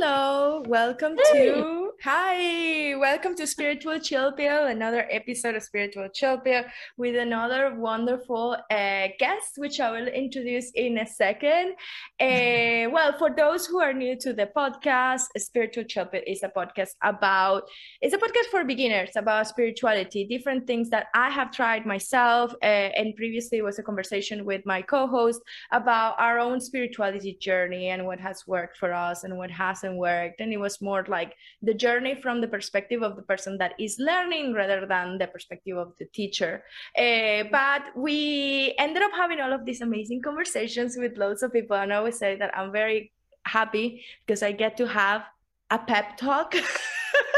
Hello, 0.00 0.62
welcome 0.68 1.16
hey. 1.32 1.50
to 1.50 1.77
hi, 2.00 2.94
welcome 2.94 3.34
to 3.34 3.44
Spiritual 3.44 3.98
Chill 3.98 4.30
Pill, 4.30 4.66
another 4.66 5.08
episode 5.10 5.56
of 5.56 5.64
Spiritual 5.64 6.08
Chill 6.10 6.38
Pill 6.38 6.62
with 6.96 7.16
another 7.16 7.74
wonderful 7.74 8.56
uh, 8.70 9.08
guest, 9.18 9.54
which 9.56 9.80
I 9.80 9.90
will 9.90 10.06
introduce 10.06 10.70
in 10.76 10.98
a 10.98 11.06
second. 11.06 11.74
Uh, 12.20 12.88
well, 12.92 13.18
for 13.18 13.30
those 13.36 13.66
who 13.66 13.80
are 13.80 13.92
new 13.92 14.16
to 14.20 14.32
the 14.32 14.48
podcast, 14.56 15.22
Spiritual 15.36 15.84
Chill 15.84 16.06
Pill 16.06 16.22
is 16.24 16.44
a 16.44 16.48
podcast 16.48 16.90
about 17.02 17.64
it's 18.00 18.14
a 18.14 18.18
podcast 18.18 18.48
for 18.52 18.62
beginners 18.62 19.10
about 19.16 19.48
spirituality, 19.48 20.24
different 20.24 20.68
things 20.68 20.90
that 20.90 21.08
I 21.14 21.30
have 21.30 21.50
tried 21.50 21.84
myself, 21.84 22.54
uh, 22.62 22.90
and 22.94 23.16
previously 23.16 23.58
it 23.58 23.64
was 23.64 23.80
a 23.80 23.82
conversation 23.82 24.44
with 24.44 24.64
my 24.64 24.82
co-host 24.82 25.40
about 25.72 26.14
our 26.20 26.38
own 26.38 26.60
spirituality 26.60 27.36
journey 27.40 27.88
and 27.88 28.06
what 28.06 28.20
has 28.20 28.46
worked 28.46 28.76
for 28.76 28.92
us 28.92 29.24
and 29.24 29.36
what 29.36 29.50
hasn't 29.50 29.96
worked 29.96 30.40
and 30.40 30.52
it 30.52 30.58
was 30.58 30.80
more 30.80 31.04
like 31.08 31.34
the 31.62 31.74
journey 31.74 31.87
from 32.22 32.40
the 32.40 32.48
perspective 32.48 33.02
of 33.02 33.16
the 33.16 33.22
person 33.22 33.58
that 33.58 33.72
is 33.78 33.98
learning 33.98 34.52
rather 34.52 34.86
than 34.86 35.18
the 35.18 35.26
perspective 35.26 35.76
of 35.76 35.92
the 35.98 36.06
teacher 36.06 36.62
uh, 36.96 37.44
but 37.50 37.82
we 37.96 38.74
ended 38.78 39.02
up 39.02 39.12
having 39.12 39.40
all 39.40 39.52
of 39.52 39.64
these 39.64 39.80
amazing 39.80 40.20
conversations 40.22 40.96
with 40.96 41.16
loads 41.16 41.42
of 41.42 41.52
people 41.52 41.76
and 41.76 41.92
i 41.92 41.96
always 41.96 42.18
say 42.18 42.36
that 42.36 42.56
i'm 42.56 42.72
very 42.72 43.12
happy 43.44 44.04
because 44.26 44.42
i 44.42 44.52
get 44.52 44.76
to 44.76 44.86
have 44.86 45.22
a 45.70 45.78
pep 45.78 46.16
talk 46.16 46.54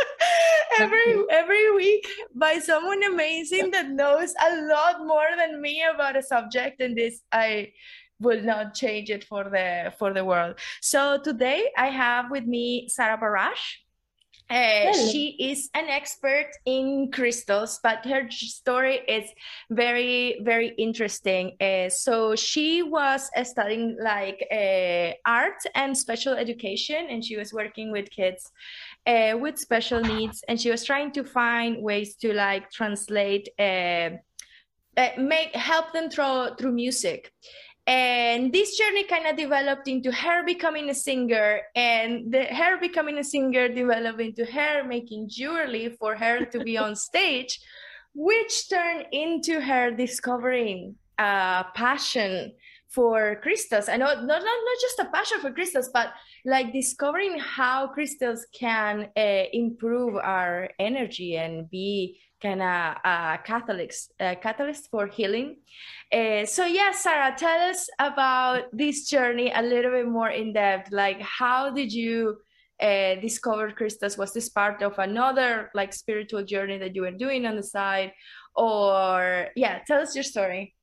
every 0.78 1.24
every 1.30 1.74
week 1.74 2.06
by 2.34 2.58
someone 2.58 3.02
amazing 3.04 3.70
that 3.70 3.90
knows 3.90 4.34
a 4.48 4.62
lot 4.66 5.06
more 5.06 5.30
than 5.36 5.60
me 5.60 5.84
about 5.94 6.16
a 6.16 6.22
subject 6.22 6.80
and 6.80 6.96
this 6.96 7.22
i 7.32 7.70
will 8.20 8.42
not 8.42 8.74
change 8.74 9.10
it 9.10 9.24
for 9.24 9.44
the 9.44 9.92
for 9.98 10.12
the 10.12 10.24
world. 10.24 10.56
So 10.80 11.18
today 11.18 11.70
I 11.76 11.88
have 11.88 12.30
with 12.30 12.44
me 12.44 12.88
Sarah 12.88 13.18
Barash. 13.18 13.80
Uh, 14.50 14.92
she 14.92 15.36
is 15.38 15.70
an 15.74 15.88
expert 15.88 16.50
in 16.66 17.08
crystals, 17.12 17.78
but 17.84 18.04
her 18.04 18.28
story 18.30 19.00
is 19.06 19.30
very, 19.70 20.40
very 20.42 20.74
interesting. 20.76 21.56
Uh, 21.60 21.88
so 21.88 22.34
she 22.34 22.82
was 22.82 23.30
uh, 23.36 23.44
studying 23.44 23.96
like 24.02 24.44
uh, 24.50 25.12
art 25.24 25.62
and 25.76 25.96
special 25.96 26.34
education, 26.34 27.06
and 27.10 27.24
she 27.24 27.36
was 27.36 27.52
working 27.52 27.92
with 27.92 28.10
kids 28.10 28.50
uh, 29.06 29.36
with 29.38 29.56
special 29.56 30.00
needs, 30.00 30.42
and 30.48 30.60
she 30.60 30.70
was 30.70 30.84
trying 30.84 31.12
to 31.12 31.22
find 31.22 31.80
ways 31.80 32.16
to 32.16 32.32
like 32.32 32.70
translate, 32.70 33.48
uh, 33.58 34.10
make 35.16 35.54
help 35.54 35.92
them 35.92 36.10
through 36.10 36.56
through 36.58 36.72
music 36.72 37.32
and 37.86 38.52
this 38.52 38.76
journey 38.76 39.04
kind 39.04 39.26
of 39.26 39.36
developed 39.36 39.88
into 39.88 40.12
her 40.12 40.44
becoming 40.44 40.90
a 40.90 40.94
singer 40.94 41.60
and 41.74 42.32
the 42.32 42.44
her 42.44 42.78
becoming 42.78 43.18
a 43.18 43.24
singer 43.24 43.68
developed 43.68 44.20
into 44.20 44.44
her 44.44 44.84
making 44.84 45.28
jewelry 45.28 45.96
for 45.98 46.14
her 46.14 46.44
to 46.44 46.60
be 46.60 46.76
on 46.76 46.94
stage 47.08 47.60
which 48.14 48.68
turned 48.68 49.06
into 49.12 49.60
her 49.60 49.90
discovering 49.90 50.94
a 51.18 51.64
passion 51.74 52.52
for 52.88 53.38
crystals 53.42 53.88
i 53.88 53.96
know 53.96 54.06
not, 54.06 54.26
not, 54.26 54.42
not 54.42 54.80
just 54.80 54.98
a 54.98 55.04
passion 55.12 55.40
for 55.40 55.52
crystals 55.52 55.90
but 55.92 56.12
like 56.44 56.72
discovering 56.72 57.38
how 57.38 57.86
crystals 57.88 58.46
can 58.52 59.08
uh, 59.16 59.44
improve 59.52 60.16
our 60.16 60.68
energy 60.78 61.36
and 61.36 61.70
be 61.70 62.18
kind 62.40 62.62
of 62.62 62.96
a 63.04 63.38
catalyst, 63.44 64.12
uh, 64.18 64.34
catalyst 64.42 64.90
for 64.90 65.06
healing. 65.06 65.56
Uh, 66.12 66.44
so 66.44 66.66
yeah, 66.66 66.90
Sarah, 66.90 67.34
tell 67.36 67.70
us 67.70 67.88
about 68.00 68.64
this 68.72 69.08
journey 69.08 69.52
a 69.54 69.62
little 69.62 69.92
bit 69.92 70.08
more 70.08 70.30
in 70.30 70.52
depth. 70.52 70.90
Like, 70.90 71.20
how 71.20 71.70
did 71.70 71.92
you 71.92 72.38
uh, 72.82 73.14
discover 73.16 73.70
crystals? 73.70 74.18
Was 74.18 74.32
this 74.32 74.48
part 74.48 74.82
of 74.82 74.98
another 74.98 75.70
like 75.72 75.92
spiritual 75.92 76.42
journey 76.44 76.78
that 76.78 76.96
you 76.96 77.02
were 77.02 77.12
doing 77.12 77.46
on 77.46 77.54
the 77.54 77.62
side, 77.62 78.12
or 78.56 79.48
yeah, 79.54 79.80
tell 79.86 80.00
us 80.00 80.16
your 80.16 80.24
story. 80.24 80.74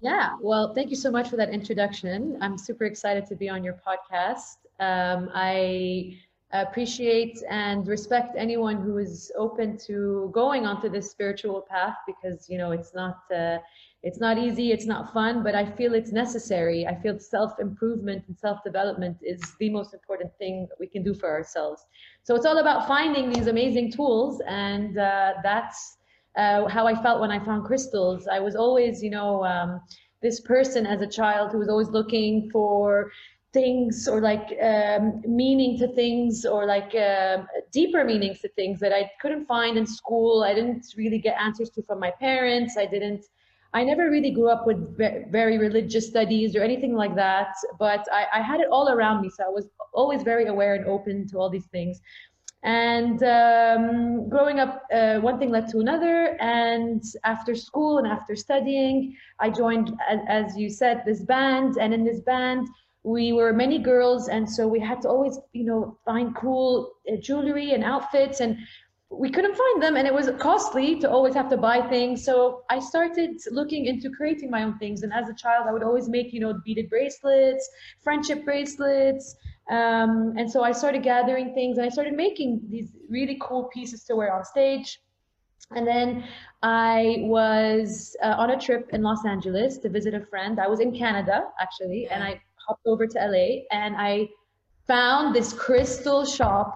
Yeah, 0.00 0.30
well, 0.40 0.74
thank 0.74 0.90
you 0.90 0.96
so 0.96 1.12
much 1.12 1.28
for 1.28 1.36
that 1.36 1.50
introduction. 1.50 2.36
I'm 2.40 2.58
super 2.58 2.84
excited 2.84 3.24
to 3.26 3.36
be 3.36 3.48
on 3.48 3.62
your 3.62 3.78
podcast. 3.86 4.56
Um, 4.80 5.30
I 5.32 6.18
appreciate 6.52 7.40
and 7.48 7.86
respect 7.86 8.34
anyone 8.36 8.82
who 8.82 8.98
is 8.98 9.30
open 9.38 9.78
to 9.78 10.28
going 10.34 10.66
onto 10.66 10.88
this 10.88 11.10
spiritual 11.10 11.62
path 11.70 11.96
because 12.06 12.48
you 12.50 12.58
know 12.58 12.72
it's 12.72 12.94
not 12.94 13.20
uh, 13.34 13.58
it's 14.02 14.18
not 14.18 14.38
easy 14.38 14.72
it's 14.72 14.86
not 14.86 15.12
fun 15.12 15.42
but 15.42 15.54
i 15.54 15.64
feel 15.64 15.94
it's 15.94 16.12
necessary 16.12 16.86
i 16.86 16.94
feel 17.02 17.18
self-improvement 17.18 18.24
and 18.26 18.38
self-development 18.38 19.16
is 19.22 19.40
the 19.60 19.70
most 19.70 19.94
important 19.94 20.30
thing 20.38 20.66
we 20.80 20.86
can 20.86 21.02
do 21.02 21.14
for 21.14 21.30
ourselves 21.30 21.86
so 22.22 22.34
it's 22.34 22.46
all 22.46 22.58
about 22.58 22.88
finding 22.88 23.30
these 23.30 23.46
amazing 23.46 23.90
tools 23.90 24.40
and 24.46 24.98
uh, 24.98 25.34
that's 25.42 25.98
uh, 26.36 26.66
how 26.68 26.86
i 26.86 26.94
felt 27.02 27.20
when 27.20 27.30
i 27.30 27.44
found 27.44 27.64
crystals 27.64 28.26
i 28.26 28.38
was 28.40 28.56
always 28.56 29.02
you 29.02 29.10
know 29.10 29.44
um, 29.44 29.80
this 30.20 30.40
person 30.40 30.86
as 30.86 31.00
a 31.00 31.06
child 31.06 31.50
who 31.52 31.58
was 31.58 31.68
always 31.68 31.88
looking 31.88 32.48
for 32.50 33.10
things 33.52 34.08
or 34.08 34.20
like 34.20 34.56
um, 34.62 35.22
meaning 35.26 35.78
to 35.78 35.88
things 35.94 36.44
or 36.44 36.66
like 36.66 36.94
uh, 36.94 37.42
deeper 37.70 38.04
meanings 38.04 38.40
to 38.40 38.48
things 38.50 38.80
that 38.80 38.92
I 38.92 39.10
couldn't 39.20 39.46
find 39.46 39.76
in 39.76 39.86
school. 39.86 40.42
I 40.42 40.54
didn't 40.54 40.86
really 40.96 41.18
get 41.18 41.36
answers 41.38 41.70
to 41.70 41.82
from 41.82 42.00
my 42.00 42.10
parents. 42.10 42.76
I 42.76 42.86
didn't. 42.86 43.24
I 43.74 43.84
never 43.84 44.10
really 44.10 44.30
grew 44.30 44.50
up 44.50 44.66
with 44.66 44.96
very 45.30 45.56
religious 45.58 46.06
studies 46.06 46.54
or 46.54 46.62
anything 46.62 46.94
like 46.94 47.14
that, 47.14 47.54
but 47.78 48.06
I, 48.12 48.26
I 48.34 48.42
had 48.42 48.60
it 48.60 48.68
all 48.70 48.90
around 48.90 49.22
me. 49.22 49.30
So 49.30 49.44
I 49.44 49.48
was 49.48 49.66
always 49.94 50.22
very 50.22 50.46
aware 50.46 50.74
and 50.74 50.84
open 50.86 51.26
to 51.28 51.38
all 51.38 51.48
these 51.48 51.66
things. 51.66 52.00
And 52.64 53.22
um, 53.24 54.28
growing 54.28 54.60
up, 54.60 54.82
uh, 54.94 55.18
one 55.18 55.38
thing 55.38 55.50
led 55.50 55.68
to 55.70 55.78
another. 55.78 56.36
And 56.40 57.02
after 57.24 57.54
school 57.54 57.98
and 57.98 58.06
after 58.06 58.36
studying, 58.36 59.16
I 59.40 59.50
joined, 59.50 59.92
as, 60.28 60.56
you 60.56 60.68
said, 60.70 61.02
this 61.04 61.22
band. 61.22 61.76
And 61.80 61.92
in 61.92 62.04
this 62.04 62.20
band, 62.20 62.68
we 63.04 63.32
were 63.32 63.52
many 63.52 63.78
girls 63.78 64.28
and 64.28 64.48
so 64.48 64.68
we 64.68 64.78
had 64.78 65.00
to 65.02 65.08
always 65.08 65.36
you 65.52 65.64
know 65.64 65.98
find 66.04 66.36
cool 66.36 66.92
uh, 67.12 67.16
jewelry 67.16 67.72
and 67.72 67.82
outfits 67.82 68.38
and 68.38 68.56
we 69.12 69.30
couldn't 69.30 69.54
find 69.54 69.82
them 69.82 69.96
and 69.96 70.06
it 70.06 70.14
was 70.14 70.30
costly 70.38 70.98
to 70.98 71.10
always 71.10 71.34
have 71.34 71.48
to 71.50 71.56
buy 71.56 71.80
things. 71.88 72.24
So 72.24 72.62
i 72.70 72.78
started 72.78 73.40
looking 73.50 73.86
into 73.86 74.10
creating 74.10 74.50
my 74.50 74.62
own 74.62 74.78
things. 74.78 75.02
And 75.02 75.12
as 75.12 75.28
a 75.28 75.34
child 75.34 75.66
i 75.68 75.72
would 75.72 75.82
always 75.82 76.08
make 76.08 76.32
you 76.32 76.40
know 76.40 76.54
beaded 76.64 76.88
bracelets 76.88 77.68
friendship 78.02 78.44
bracelets. 78.44 79.36
Um, 79.70 80.34
and 80.36 80.50
so 80.50 80.62
i 80.62 80.72
started 80.72 81.02
gathering 81.02 81.54
things 81.54 81.78
and 81.78 81.86
i 81.86 81.88
started 81.88 82.14
making 82.14 82.60
these 82.68 82.90
really 83.08 83.38
cool 83.40 83.64
pieces 83.72 84.04
to 84.04 84.16
wear 84.16 84.34
on 84.34 84.44
stage. 84.44 85.00
And 85.74 85.86
then 85.86 86.24
I 86.62 87.16
was 87.20 88.16
uh, 88.22 88.34
on 88.36 88.50
a 88.50 88.60
trip 88.60 88.90
in 88.92 89.02
Los 89.02 89.24
Angeles 89.24 89.78
to 89.78 89.88
visit 89.88 90.12
a 90.12 90.20
friend. 90.20 90.60
I 90.60 90.68
was 90.68 90.80
in 90.80 90.92
Canada 90.92 91.44
actually, 91.60 92.08
and 92.08 92.22
I 92.22 92.40
hopped 92.66 92.86
over 92.86 93.06
to 93.06 93.18
LA 93.18 93.62
and 93.70 93.96
I 93.96 94.28
found 94.86 95.34
this 95.34 95.52
crystal 95.52 96.24
shop 96.24 96.74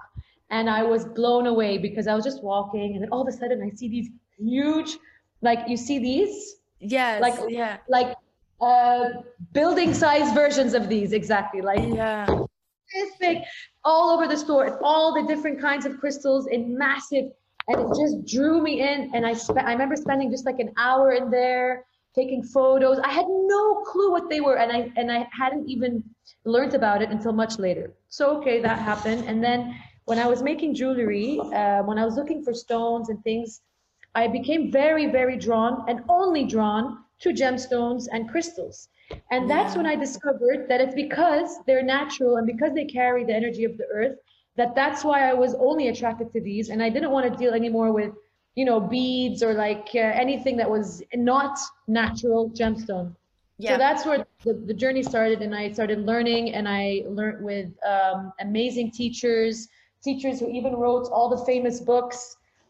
and 0.51 0.71
I 0.71 0.83
was 0.83 1.05
blown 1.05 1.47
away 1.47 1.79
because 1.79 2.07
I 2.07 2.15
was 2.15 2.25
just 2.25 2.43
walking 2.43 2.95
and 2.95 3.03
then 3.03 3.11
all 3.11 3.23
of 3.23 3.29
a 3.29 3.33
sudden 3.33 3.63
I 3.63 3.75
see 3.75 3.89
these 3.89 4.09
huge, 4.39 4.97
like 5.43 5.69
you 5.69 5.77
see 5.77 5.99
these? 5.99 6.57
Yes. 6.81 7.21
Like, 7.21 7.35
yeah. 7.49 7.79
Like 7.89 8.17
uh, 8.61 9.09
building 9.53 9.93
size 9.93 10.33
versions 10.33 10.75
of 10.75 10.89
these, 10.89 11.13
exactly. 11.13 11.61
Like, 11.61 11.81
yeah. 11.95 12.27
Big, 13.21 13.39
all 13.85 14.11
over 14.11 14.27
the 14.29 14.37
store, 14.37 14.79
all 14.83 15.13
the 15.13 15.27
different 15.27 15.61
kinds 15.61 15.87
of 15.87 15.99
crystals 15.99 16.47
in 16.47 16.79
massive, 16.79 17.25
and 17.69 17.81
it 17.81 17.89
just 17.89 18.25
drew 18.27 18.63
me 18.63 18.81
in. 18.81 19.11
And 19.13 19.27
I 19.27 19.35
spent, 19.35 19.67
I 19.67 19.73
remember 19.73 19.97
spending 19.97 20.31
just 20.31 20.47
like 20.47 20.61
an 20.61 20.73
hour 20.79 21.13
in 21.13 21.31
there 21.31 21.85
taking 22.15 22.43
photos. 22.43 22.99
I 23.01 23.11
had 23.11 23.27
no 23.29 23.83
clue 23.85 24.11
what 24.13 24.31
they 24.31 24.41
were, 24.41 24.59
and 24.59 24.73
I 24.73 24.91
and 24.97 25.11
I 25.11 25.27
hadn't 25.33 25.69
even 25.69 26.03
learned 26.45 26.75
about 26.75 27.03
it 27.03 27.11
until 27.11 27.33
much 27.33 27.59
later. 27.59 27.93
So 28.09 28.39
okay, 28.39 28.63
that 28.63 28.79
happened, 28.79 29.25
and 29.27 29.43
then 29.43 29.75
when 30.07 30.19
I 30.19 30.27
was 30.27 30.43
making 30.43 30.75
jewelry, 30.75 31.39
uh, 31.39 31.83
when 31.83 31.99
I 31.99 32.05
was 32.05 32.17
looking 32.17 32.43
for 32.43 32.55
stones 32.55 33.09
and 33.11 33.23
things, 33.23 33.61
I 34.15 34.27
became 34.27 34.73
very 34.73 35.07
very 35.07 35.37
drawn 35.37 35.85
and 35.89 36.01
only 36.09 36.45
drawn 36.45 37.05
to 37.21 37.29
gemstones 37.31 38.09
and 38.11 38.29
crystals. 38.29 38.89
And 39.31 39.49
that's 39.49 39.75
yeah. 39.75 39.79
when 39.79 39.87
I 39.87 39.95
discovered 39.95 40.67
that 40.69 40.81
it's 40.81 40.95
because 40.95 41.59
they're 41.67 41.83
natural 41.83 42.37
and 42.39 42.47
because 42.47 42.73
they 42.75 42.87
carry 42.87 43.23
the 43.25 43.35
energy 43.35 43.65
of 43.65 43.77
the 43.79 43.87
earth 43.95 44.17
that 44.57 44.75
that's 44.75 45.05
why 45.05 45.31
I 45.31 45.35
was 45.35 45.55
only 45.55 45.89
attracted 45.89 46.33
to 46.33 46.41
these 46.41 46.71
and 46.71 46.83
I 46.83 46.89
didn't 46.89 47.11
want 47.11 47.31
to 47.31 47.39
deal 47.39 47.55
anymore 47.55 47.93
with 47.93 48.13
you 48.57 48.65
know 48.65 48.81
beads 48.81 49.43
or 49.43 49.55
like 49.55 49.89
uh, 49.95 49.99
anything 49.99 50.57
that 50.57 50.69
was 50.69 51.03
not 51.15 51.59
natural 51.87 52.51
gemstone 52.51 53.15
yeah. 53.59 53.73
so 53.73 53.79
that's 53.79 54.05
where 54.07 54.27
the, 54.45 54.55
the 54.67 54.75
journey 54.75 55.03
started 55.03 55.43
and 55.43 55.55
i 55.55 55.71
started 55.71 56.01
learning 56.07 56.55
and 56.55 56.67
i 56.67 57.03
learned 57.07 57.45
with 57.45 57.69
um, 57.85 58.33
amazing 58.41 58.91
teachers 58.91 59.69
teachers 60.09 60.37
who 60.41 60.49
even 60.59 60.73
wrote 60.83 61.07
all 61.15 61.29
the 61.35 61.43
famous 61.45 61.77
books 61.93 62.19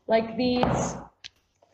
like 0.09 0.37
these 0.37 0.97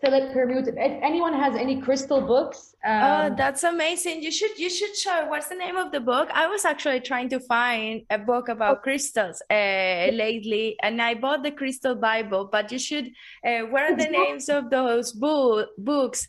Philip 0.02 0.32
Permutt. 0.32 0.66
If 0.66 0.94
anyone 1.10 1.32
has 1.32 1.54
any 1.54 1.80
crystal 1.80 2.20
books, 2.20 2.74
oh, 2.84 2.90
um, 2.90 3.32
oh, 3.32 3.34
that's 3.36 3.62
amazing! 3.62 4.16
You 4.26 4.32
should 4.38 4.58
you 4.58 4.70
should 4.78 4.94
show. 4.96 5.18
What's 5.32 5.48
the 5.48 5.54
name 5.64 5.76
of 5.76 5.92
the 5.92 6.00
book? 6.00 6.28
I 6.34 6.48
was 6.48 6.64
actually 6.64 7.00
trying 7.00 7.28
to 7.34 7.38
find 7.38 8.02
a 8.10 8.18
book 8.18 8.48
about 8.48 8.78
oh. 8.78 8.80
crystals 8.86 9.40
uh, 9.48 10.10
lately, 10.24 10.76
and 10.82 11.00
I 11.00 11.14
bought 11.14 11.44
the 11.44 11.54
Crystal 11.60 11.94
Bible. 11.94 12.48
But 12.50 12.72
you 12.72 12.80
should. 12.88 13.06
Uh, 13.46 13.60
what 13.72 13.82
are 13.84 13.96
the 13.96 14.10
names 14.20 14.48
of 14.48 14.70
those 14.70 15.12
bo- 15.12 15.66
books? 15.78 16.26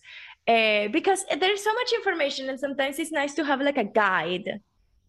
Uh, 0.48 0.90
because 0.90 1.26
there's 1.40 1.64
so 1.64 1.74
much 1.74 1.90
information, 1.94 2.50
and 2.50 2.60
sometimes 2.60 3.00
it's 3.00 3.12
nice 3.12 3.34
to 3.40 3.44
have 3.44 3.60
like 3.60 3.80
a 3.86 3.90
guide. 4.04 4.62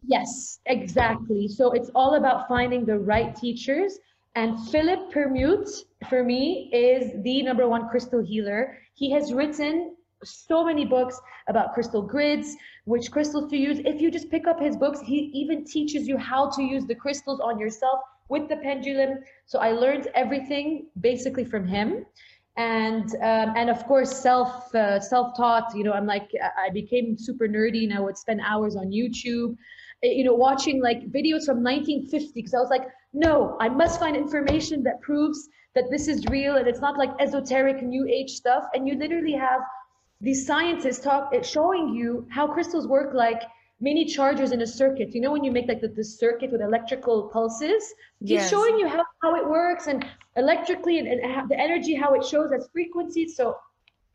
Yes, 0.07 0.61
exactly. 0.67 1.49
So 1.49 1.73
it's 1.73 1.91
all 1.95 2.15
about 2.15 2.49
finding 2.49 2.85
the 2.85 2.99
right 2.99 3.35
teachers 3.35 3.99
and 4.35 4.59
Philip 4.69 5.13
Permutt, 5.13 5.69
for 6.09 6.25
me, 6.25 6.71
is 6.73 7.13
the 7.23 7.43
number 7.43 7.69
one 7.69 7.89
crystal 7.89 8.23
healer. 8.23 8.77
He 8.95 9.11
has 9.13 9.33
written 9.33 9.97
so 10.25 10.65
many 10.65 10.85
books 10.85 11.21
about 11.49 11.75
crystal 11.75 12.03
grids, 12.03 12.57
which 12.85 13.11
crystals 13.11 13.51
to 13.51 13.57
use. 13.57 13.79
If 13.85 14.01
you 14.01 14.11
just 14.11 14.31
pick 14.31 14.47
up 14.47 14.61
his 14.61 14.77
books, 14.77 15.01
he 15.01 15.31
even 15.35 15.65
teaches 15.65 16.09
you 16.09 16.17
how 16.17 16.51
to 16.51 16.63
use 16.63 16.85
the 16.87 16.95
crystals 16.95 17.41
on 17.41 17.59
yourself 17.59 18.01
with 18.29 18.49
the 18.49 18.57
pendulum. 18.57 19.19
So 19.47 19.59
I 19.59 19.73
learned 19.73 20.09
everything 20.15 20.87
basically 21.01 21.45
from 21.45 21.67
him. 21.67 22.07
And 22.57 23.09
um, 23.17 23.55
and 23.57 23.69
of 23.69 23.85
course 23.87 24.13
self 24.13 24.73
uh, 24.77 25.01
self 25.01 25.37
taught. 25.37 25.75
You 25.75 25.83
know, 25.83 25.93
I'm 25.93 26.07
like 26.07 26.31
I 26.57 26.71
became 26.71 27.19
super 27.19 27.49
nerdy, 27.49 27.83
and 27.83 27.93
I 27.93 27.99
would 27.99 28.17
spend 28.17 28.41
hours 28.47 28.77
on 28.77 28.93
YouTube, 28.93 29.57
you 30.05 30.23
know, 30.23 30.35
watching 30.35 30.81
like 30.81 31.01
videos 31.11 31.47
from 31.47 31.65
1950 31.65 32.31
because 32.33 32.55
I 32.55 32.59
was 32.59 32.71
like, 32.71 32.87
no, 33.15 33.57
I 33.61 33.69
must 33.69 34.01
find 34.01 34.17
information 34.17 34.83
that 34.83 35.01
proves 35.01 35.49
that 35.75 35.85
this 35.91 36.09
is 36.09 36.27
real 36.27 36.57
and 36.57 36.67
it's 36.67 36.81
not 36.81 36.99
like 36.99 37.11
esoteric 37.21 37.83
new 37.83 38.07
age 38.07 38.31
stuff. 38.31 38.65
And 38.75 38.87
you 38.87 38.97
literally 38.97 39.33
have 39.33 39.61
these 40.21 40.47
scientists 40.47 41.01
talk 41.01 41.31
eh, 41.33 41.43
showing 41.43 41.95
you 41.95 42.27
how 42.31 42.47
crystals 42.47 42.87
work 42.87 43.15
like 43.15 43.43
mini 43.81 44.05
chargers 44.05 44.53
in 44.53 44.63
a 44.63 44.67
circuit. 44.67 45.15
You 45.15 45.21
know 45.21 45.33
when 45.33 45.45
you 45.45 45.53
make 45.53 45.69
like 45.69 45.81
the, 45.81 45.89
the 45.89 46.05
circuit 46.05 46.51
with 46.51 46.61
electrical 46.61 47.29
pulses? 47.33 47.85
He's 48.21 48.31
yes. 48.31 48.51
showing 48.51 48.79
you 48.79 48.89
how, 48.89 49.05
how 49.23 49.37
it 49.37 49.49
works 49.49 49.87
and 49.87 50.05
electrically 50.37 50.99
and, 50.99 51.09
and 51.09 51.49
the 51.49 51.59
energy, 51.59 51.95
how 51.95 52.15
it 52.15 52.25
shows 52.25 52.51
as 52.53 52.69
frequencies. 52.73 53.37
So 53.37 53.57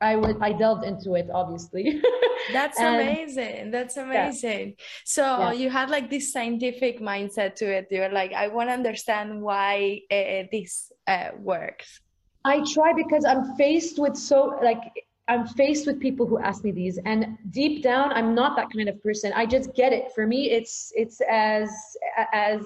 I 0.02 0.16
would 0.16 0.38
I 0.42 0.54
delved 0.54 0.86
into 0.86 1.14
it 1.16 1.28
obviously. 1.34 2.02
That's 2.54 2.80
and, 2.80 2.96
amazing. 2.96 3.72
That's 3.72 3.98
amazing. 3.98 4.70
Yeah. 4.70 4.86
So 5.06 5.24
yeah. 5.24 5.52
you 5.52 5.70
had 5.70 5.90
like 5.90 6.10
this 6.10 6.32
scientific 6.32 7.00
mindset 7.00 7.56
to 7.56 7.66
it. 7.66 7.88
You're 7.92 8.10
like, 8.10 8.34
I 8.34 8.48
want 8.48 8.70
to 8.70 8.74
understand 8.74 9.42
why 9.42 10.02
uh, 10.12 10.48
this 10.52 10.92
uh, 11.08 11.30
works. 11.38 12.02
I 12.46 12.64
try 12.74 12.94
because 12.94 13.26
I'm 13.26 13.56
faced 13.56 14.00
with 14.00 14.16
so 14.16 14.58
like 14.64 14.80
I'm 15.28 15.46
faced 15.46 15.86
with 15.86 16.00
people 16.00 16.26
who 16.26 16.40
ask 16.40 16.64
me 16.64 16.72
these, 16.72 16.98
and 17.06 17.38
deep 17.52 17.84
down, 17.84 18.12
I'm 18.14 18.34
not 18.34 18.56
that 18.56 18.70
kind 18.76 18.90
of 18.90 19.02
person. 19.04 19.32
I 19.36 19.46
just 19.46 19.76
get 19.76 19.94
it. 19.94 20.12
For 20.16 20.26
me, 20.26 20.50
it's 20.50 20.92
it's 20.96 21.22
as 21.30 21.70
as 22.34 22.62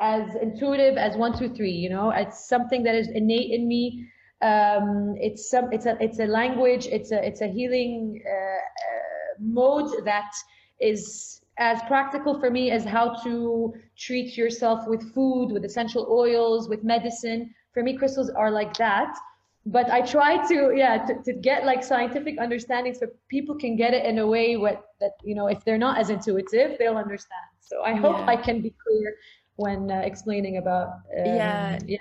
as 0.00 0.34
intuitive 0.42 0.96
as 0.96 1.16
one, 1.16 1.38
two, 1.38 1.48
three. 1.54 1.70
You 1.70 1.90
know, 1.90 2.10
it's 2.10 2.48
something 2.48 2.82
that 2.82 2.96
is 2.96 3.08
innate 3.08 3.52
in 3.52 3.68
me 3.68 4.08
um, 4.42 5.14
it's 5.18 5.50
some 5.50 5.72
it's 5.72 5.86
a 5.86 5.96
it's 6.02 6.18
a 6.18 6.26
language 6.26 6.86
it's 6.86 7.12
a 7.12 7.26
it's 7.26 7.40
a 7.40 7.46
healing 7.46 8.22
uh, 8.26 8.30
uh, 8.30 9.34
mode 9.40 9.90
that 10.04 10.32
is 10.80 11.40
as 11.58 11.80
practical 11.86 12.38
for 12.40 12.50
me 12.50 12.70
as 12.70 12.84
how 12.84 13.14
to 13.22 13.74
treat 13.96 14.36
yourself 14.36 14.86
with 14.86 15.14
food 15.14 15.52
with 15.52 15.64
essential 15.64 16.06
oils 16.10 16.68
with 16.68 16.82
medicine. 16.82 17.54
For 17.72 17.82
me 17.82 17.96
crystals 17.96 18.30
are 18.30 18.50
like 18.50 18.76
that. 18.78 19.16
But 19.66 19.88
i 19.88 20.02
try 20.02 20.46
to 20.48 20.74
yeah 20.76 21.06
to, 21.06 21.22
to 21.22 21.32
get 21.32 21.64
like 21.64 21.82
scientific 21.82 22.38
understanding 22.38 22.92
so 22.92 23.06
people 23.28 23.54
can 23.54 23.76
get 23.76 23.94
it 23.94 24.04
in 24.04 24.18
a 24.18 24.26
way 24.26 24.56
what 24.58 24.84
that 25.00 25.12
you 25.22 25.34
know 25.34 25.46
if 25.46 25.64
they're 25.64 25.78
not 25.78 25.96
as 25.98 26.10
intuitive 26.10 26.76
they'll 26.78 26.98
understand. 26.98 27.48
So 27.60 27.82
i 27.82 27.94
hope 27.94 28.18
yeah. 28.18 28.26
i 28.26 28.36
can 28.36 28.60
be 28.60 28.74
clear 28.84 29.14
when 29.56 29.90
uh, 29.90 30.00
explaining 30.04 30.58
about 30.58 30.88
um, 31.18 31.24
yeah. 31.24 31.78
yeah 31.86 31.96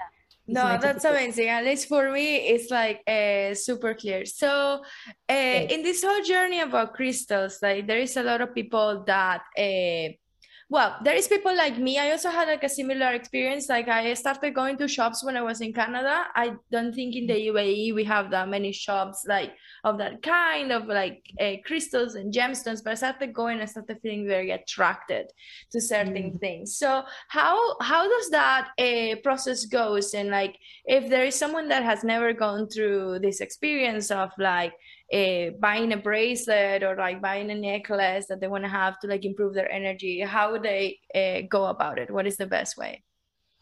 no 0.48 0.78
that's 0.82 1.06
amazing. 1.06 1.48
At 1.48 1.64
least 1.64 1.88
for 1.88 2.12
me 2.12 2.48
it's 2.48 2.70
like 2.70 3.02
uh, 3.08 3.56
super 3.56 3.94
clear. 3.94 4.26
So 4.26 4.82
uh, 5.30 5.34
in 5.34 5.84
this 5.84 6.04
whole 6.04 6.22
journey 6.24 6.60
about 6.60 6.94
crystals 6.94 7.60
like 7.62 7.88
there 7.88 8.00
is 8.00 8.18
a 8.18 8.24
lot 8.24 8.42
of 8.42 8.54
people 8.54 9.04
that 9.08 9.44
uh, 9.58 10.14
well 10.74 10.96
there 11.04 11.14
is 11.14 11.28
people 11.28 11.56
like 11.56 11.78
me. 11.78 12.00
I 12.00 12.10
also 12.12 12.32
had 12.32 12.48
like 12.48 12.64
a 12.64 12.70
similar 12.80 13.10
experience. 13.14 13.70
Like 13.70 13.88
i 13.88 14.14
started 14.16 14.56
going 14.56 14.76
to 14.78 14.88
shops 14.88 15.24
when 15.24 15.38
i 15.38 15.44
was 15.50 15.62
in 15.62 15.72
canada. 15.72 16.16
I 16.36 16.56
don't 16.72 16.94
think 16.96 17.16
in 17.16 17.28
the 17.28 17.38
uae 17.50 17.94
we 17.94 18.04
have 18.06 18.32
that 18.32 18.50
many 18.50 18.72
shops 18.72 19.24
like 19.28 19.52
of 19.84 20.00
that 20.00 20.24
kind 20.24 20.72
of 20.72 20.88
like 20.88 21.22
uh, 21.40 21.56
crystals 21.68 22.16
and 22.16 22.34
gemstones 22.34 22.84
but 22.84 22.92
i 22.92 22.96
started 22.96 23.34
going 23.34 23.60
i 23.62 23.66
started 23.66 24.00
feeling 24.02 24.26
very 24.26 24.50
attracted 24.52 25.26
to 25.72 25.80
certain 25.80 26.32
mm. 26.32 26.40
things. 26.40 26.76
So 26.82 27.04
how 27.28 27.56
how 27.92 28.02
does 28.16 28.30
that 28.32 28.64
uh, 28.88 29.16
process 29.28 29.66
goes? 29.66 30.16
And 30.16 30.30
like 30.30 30.56
if 30.86 31.08
there 31.08 31.26
is 31.30 31.36
someone 31.36 31.68
that 31.70 31.84
has 31.84 32.04
never 32.04 32.34
gone 32.34 32.68
through 32.68 33.20
this 33.20 33.42
experience 33.42 34.10
of 34.10 34.32
like 34.40 34.74
uh, 35.14 35.52
buying 35.60 35.94
a 35.94 35.98
bracelet 35.98 36.82
or 36.84 36.96
like 36.96 37.22
buying 37.22 37.52
a 37.52 37.56
necklace 37.56 38.26
that 38.28 38.40
they 38.40 38.48
want 38.48 38.64
to 38.64 38.70
have 38.70 39.00
to 39.00 39.08
like 39.08 39.26
improve 39.26 39.54
their 39.54 39.72
energy 39.72 40.20
how 40.22 40.52
would 40.52 40.64
they 40.64 41.00
uh, 41.16 41.46
go 41.50 41.66
about 41.66 42.00
it? 42.00 42.10
What 42.10 42.26
is 42.26 42.38
the 42.38 42.48
best 42.48 42.78
way? 42.78 43.04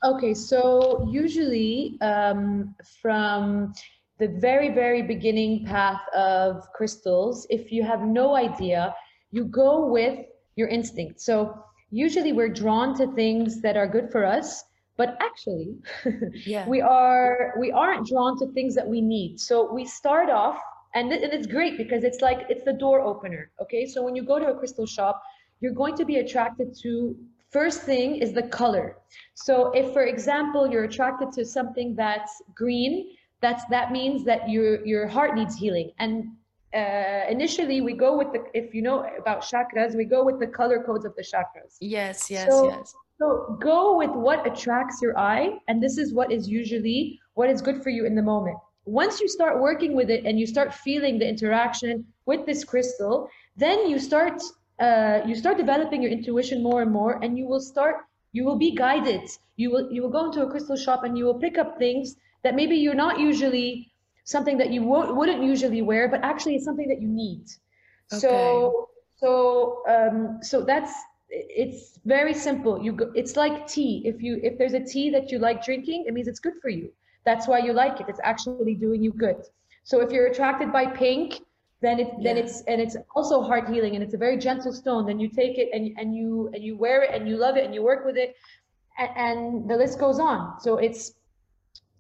Okay 0.03 0.33
so 0.33 1.07
usually 1.12 1.98
um, 2.01 2.75
from 3.01 3.74
the 4.18 4.27
very 4.27 4.69
very 4.69 5.01
beginning 5.01 5.65
path 5.65 6.01
of 6.15 6.71
crystals 6.74 7.45
if 7.50 7.71
you 7.71 7.83
have 7.83 8.01
no 8.01 8.36
idea 8.36 8.95
you 9.31 9.45
go 9.45 9.86
with 9.88 10.19
your 10.56 10.68
instinct. 10.68 11.21
So 11.21 11.63
usually 11.89 12.33
we're 12.33 12.54
drawn 12.63 12.95
to 12.97 13.07
things 13.13 13.62
that 13.62 13.75
are 13.75 13.88
good 13.88 14.12
for 14.12 14.25
us 14.25 14.63
but 14.97 15.18
actually 15.19 15.75
yeah. 16.45 16.68
we 16.68 16.80
are 16.81 17.56
we 17.59 17.71
aren't 17.71 18.07
drawn 18.07 18.38
to 18.39 18.45
things 18.54 18.75
that 18.75 18.88
we 18.88 19.01
need. 19.01 19.39
So 19.39 19.74
we 19.74 19.86
start 19.86 20.30
off 20.30 20.59
and, 20.95 21.09
th- 21.09 21.23
and 21.23 21.33
it's 21.33 21.47
great 21.47 21.77
because 21.77 22.03
it's 22.03 22.21
like 22.21 22.45
it's 22.49 22.63
the 22.63 22.73
door 22.73 23.01
opener 23.01 23.51
okay? 23.61 23.85
So 23.85 24.03
when 24.03 24.15
you 24.15 24.23
go 24.23 24.39
to 24.39 24.47
a 24.47 24.57
crystal 24.57 24.85
shop 24.85 25.21
you're 25.61 25.73
going 25.73 25.95
to 25.95 26.05
be 26.05 26.17
attracted 26.17 26.75
to 26.81 27.15
first 27.51 27.83
thing 27.83 28.15
is 28.15 28.33
the 28.33 28.43
color. 28.43 28.97
So 29.35 29.71
if 29.71 29.93
for 29.93 30.03
example 30.03 30.69
you're 30.69 30.85
attracted 30.85 31.31
to 31.33 31.45
something 31.45 31.95
that's 31.95 32.41
green 32.55 33.11
that's 33.41 33.65
that 33.65 33.91
means 33.91 34.23
that 34.25 34.49
your 34.49 34.85
your 34.85 35.07
heart 35.07 35.35
needs 35.35 35.55
healing. 35.55 35.91
And 35.99 36.31
uh, 36.73 37.23
initially 37.30 37.81
we 37.81 37.94
go 37.94 38.18
with 38.18 38.31
the 38.31 38.44
if 38.54 38.73
you 38.73 38.81
know 38.81 39.06
about 39.19 39.42
chakras 39.42 39.95
we 39.95 40.06
go 40.06 40.23
with 40.23 40.39
the 40.39 40.47
color 40.47 40.81
codes 40.83 41.06
of 41.06 41.13
the 41.16 41.23
chakras. 41.23 41.77
Yes 41.81 42.31
yes 42.31 42.49
so, 42.49 42.69
yes. 42.69 42.95
so 43.19 43.57
go 43.61 43.97
with 43.97 44.11
what 44.11 44.45
attracts 44.47 45.01
your 45.01 45.18
eye 45.18 45.57
and 45.68 45.83
this 45.83 45.97
is 45.97 46.13
what 46.13 46.31
is 46.31 46.47
usually 46.47 47.19
what 47.33 47.49
is 47.49 47.61
good 47.61 47.83
for 47.83 47.89
you 47.89 48.06
in 48.06 48.16
the 48.16 48.21
moment 48.21 48.57
once 48.85 49.19
you 49.19 49.28
start 49.28 49.59
working 49.59 49.95
with 49.95 50.09
it 50.09 50.26
and 50.26 50.40
you 50.40 50.47
start 50.47 50.73
feeling 50.73 51.19
the 51.19 51.28
interaction 51.28 52.06
with 52.26 52.45
this 52.45 52.64
crystal 52.64 53.30
then 53.56 53.88
you 53.90 54.00
start 54.00 54.42
uh, 54.80 55.21
you 55.26 55.35
start 55.35 55.57
developing 55.57 56.02
your 56.02 56.11
intuition 56.11 56.64
more 56.64 56.81
and 56.81 56.92
more 56.92 57.23
and 57.23 57.38
you 57.38 57.45
will 57.45 57.59
start 57.59 57.97
you 58.33 58.45
will 58.45 58.56
be 58.56 58.71
guided. 58.71 59.30
You 59.57 59.71
will 59.71 59.92
you 59.92 60.02
will 60.02 60.09
go 60.09 60.26
into 60.26 60.42
a 60.42 60.50
crystal 60.50 60.76
shop 60.76 61.04
and 61.04 61.18
you 61.18 61.26
will 61.26 61.40
pick 61.40 61.57
up 61.57 61.78
things 61.78 62.16
that 62.44 62.56
maybe 62.56 62.76
you're 62.76 62.95
not 62.95 63.19
usually 63.19 63.92
something 64.23 64.57
that 64.57 64.71
you 64.71 64.83
won't, 64.83 65.16
wouldn't 65.16 65.44
usually 65.44 65.81
wear 65.81 66.07
but 66.07 66.23
actually 66.23 66.56
it's 66.56 66.66
something 66.66 66.88
that 66.88 67.02
you 67.02 67.07
need. 67.07 67.44
Okay. 68.14 68.19
so 68.19 68.90
so 69.18 69.83
um 69.88 70.40
so 70.42 70.61
that's 70.61 70.94
it's 71.30 72.00
very 72.06 72.33
simple. 72.33 72.81
You 72.81 72.92
go, 72.92 73.11
it's 73.16 73.38
like 73.38 73.68
tea. 73.68 74.02
If 74.04 74.21
you 74.21 74.40
if 74.44 74.57
there's 74.57 74.73
a 74.73 74.83
tea 74.83 75.09
that 75.11 75.31
you 75.31 75.40
like 75.40 75.64
drinking 75.64 76.06
it 76.07 76.14
means 76.14 76.28
it's 76.28 76.40
good 76.40 76.57
for 76.61 76.69
you 76.69 76.92
that's 77.25 77.47
why 77.47 77.59
you 77.59 77.73
like 77.73 77.99
it. 77.99 78.07
It's 78.09 78.19
actually 78.23 78.75
doing 78.75 79.04
you 79.04 79.11
good. 79.11 79.37
So 79.83 80.01
if 80.01 80.11
you're 80.11 80.28
attracted 80.28 80.71
by 80.71 80.85
pink, 80.85 81.42
then 81.81 81.99
it 81.99 82.07
yeah. 82.07 82.23
then 82.33 82.37
it's 82.37 82.61
and 82.61 82.80
it's 82.80 82.95
also 83.16 83.42
heart 83.42 83.68
healing 83.69 83.95
and 83.95 84.04
it's 84.04 84.13
a 84.13 84.18
very 84.18 84.37
gentle 84.37 84.71
stone. 84.71 85.06
Then 85.06 85.19
you 85.19 85.30
take 85.30 85.57
it 85.57 85.69
and 85.73 85.97
and 85.97 86.16
you 86.16 86.49
and 86.54 86.63
you 86.63 86.78
wear 86.78 87.04
it 87.04 87.13
and 87.13 87.28
you 87.28 87.37
love 87.37 87.57
it 87.57 87.66
and 87.66 87.73
you 87.73 87.81
work 87.83 88.06
with 88.06 88.18
it, 88.18 88.35
and, 88.97 89.09
and 89.18 89.69
the 89.69 89.75
list 89.75 89.99
goes 89.99 90.19
on. 90.19 90.59
So 90.59 90.78
it's 90.78 91.13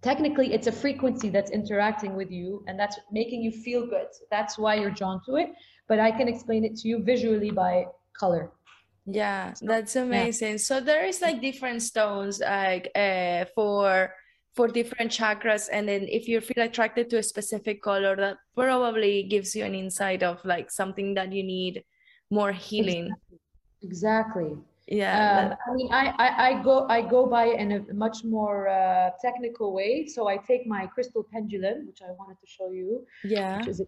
technically 0.01 0.53
it's 0.53 0.67
a 0.67 0.71
frequency 0.71 1.29
that's 1.29 1.51
interacting 1.51 2.15
with 2.15 2.31
you 2.31 2.63
and 2.67 2.79
that's 2.79 2.99
making 3.11 3.41
you 3.41 3.51
feel 3.51 3.85
good. 3.87 4.07
That's 4.29 4.57
why 4.57 4.75
you're 4.75 4.91
drawn 4.91 5.21
to 5.25 5.35
it. 5.35 5.49
But 5.87 5.99
I 5.99 6.11
can 6.11 6.27
explain 6.27 6.63
it 6.63 6.75
to 6.77 6.87
you 6.87 7.03
visually 7.03 7.51
by 7.51 7.85
color. 8.17 8.51
Yeah, 9.05 9.53
that's 9.61 9.95
amazing. 9.95 10.51
Yeah. 10.51 10.57
So 10.57 10.79
there 10.79 11.05
is 11.05 11.21
like 11.21 11.41
different 11.41 11.81
stones 11.81 12.39
like 12.39 12.91
uh, 12.95 13.45
for 13.55 14.13
for 14.53 14.67
different 14.67 15.11
chakras 15.11 15.69
and 15.71 15.87
then 15.87 16.05
if 16.09 16.27
you 16.27 16.41
feel 16.41 16.63
attracted 16.63 17.09
to 17.09 17.17
a 17.17 17.23
specific 17.23 17.81
color 17.81 18.15
that 18.15 18.37
probably 18.55 19.23
gives 19.23 19.55
you 19.55 19.63
an 19.63 19.73
insight 19.73 20.23
of 20.23 20.43
like 20.43 20.69
something 20.69 21.13
that 21.13 21.31
you 21.31 21.43
need 21.43 21.83
more 22.29 22.51
healing 22.51 23.05
exactly, 23.81 24.51
exactly. 24.51 24.57
Yeah. 24.87 25.55
Um, 25.67 25.71
I 25.71 25.75
mean, 25.75 25.93
I, 25.93 26.13
I, 26.17 26.49
I 26.49 26.63
go 26.63 26.85
I 26.89 27.01
go 27.01 27.25
by 27.25 27.45
in 27.45 27.71
a 27.71 27.93
much 27.93 28.25
more 28.25 28.67
uh, 28.67 29.11
technical 29.21 29.73
way. 29.73 30.05
So 30.05 30.27
I 30.27 30.35
take 30.35 30.67
my 30.67 30.85
crystal 30.85 31.25
pendulum, 31.31 31.87
which 31.87 31.99
I 32.01 32.11
wanted 32.11 32.37
to 32.41 32.47
show 32.47 32.71
you. 32.71 33.05
Yeah. 33.23 33.59
Which 33.59 33.67
is 33.67 33.79
a, 33.79 33.85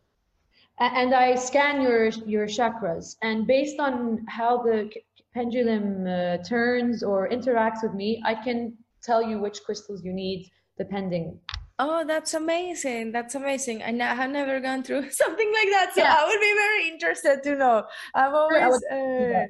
and 0.79 1.13
I 1.13 1.35
scan 1.35 1.81
your 1.81 2.07
your 2.25 2.47
chakras, 2.47 3.17
and 3.21 3.45
based 3.45 3.79
on 3.79 4.25
how 4.29 4.63
the 4.63 4.89
pendulum 5.33 6.07
uh, 6.07 6.37
turns 6.37 7.03
or 7.03 7.27
interacts 7.27 7.83
with 7.83 7.93
me, 7.93 8.21
I 8.23 8.35
can 8.35 8.73
tell 9.03 9.21
you 9.21 9.39
which 9.39 9.61
crystals 9.65 10.03
you 10.03 10.13
need 10.13 10.49
depending 10.77 11.39
Oh, 11.79 12.05
that's 12.05 12.35
amazing. 12.35 13.11
That's 13.11 13.33
amazing. 13.33 13.81
I 13.81 13.91
have 14.13 14.29
never 14.29 14.59
gone 14.59 14.83
through 14.83 15.09
something 15.23 15.51
like 15.53 15.69
that. 15.71 15.91
So 15.95 16.01
Yeah. 16.01 16.15
I 16.19 16.27
would 16.27 16.39
be 16.39 16.53
very 16.53 16.87
interested 16.89 17.41
to 17.43 17.55
know. 17.55 17.83
I've 18.13 18.33
always 18.33 18.79
uh, 18.91 19.45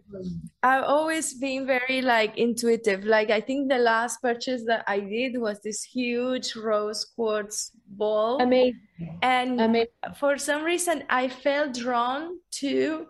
I've 0.64 0.86
always 0.86 1.34
been 1.34 1.68
very 1.68 2.02
like 2.02 2.38
intuitive. 2.38 3.04
Like 3.04 3.30
I 3.30 3.42
think 3.42 3.70
the 3.70 3.78
last 3.78 4.22
purchase 4.22 4.64
that 4.68 4.86
I 4.88 5.02
did 5.02 5.38
was 5.38 5.60
this 5.62 5.84
huge 5.84 6.56
rose 6.56 7.04
quartz 7.04 7.72
ball. 7.88 8.42
Amazing. 8.42 8.80
And 9.22 9.60
Amazing. 9.60 9.90
for 10.16 10.38
some 10.38 10.64
reason 10.64 11.04
I 11.10 11.28
felt 11.28 11.74
drawn 11.74 12.40
to 12.62 13.08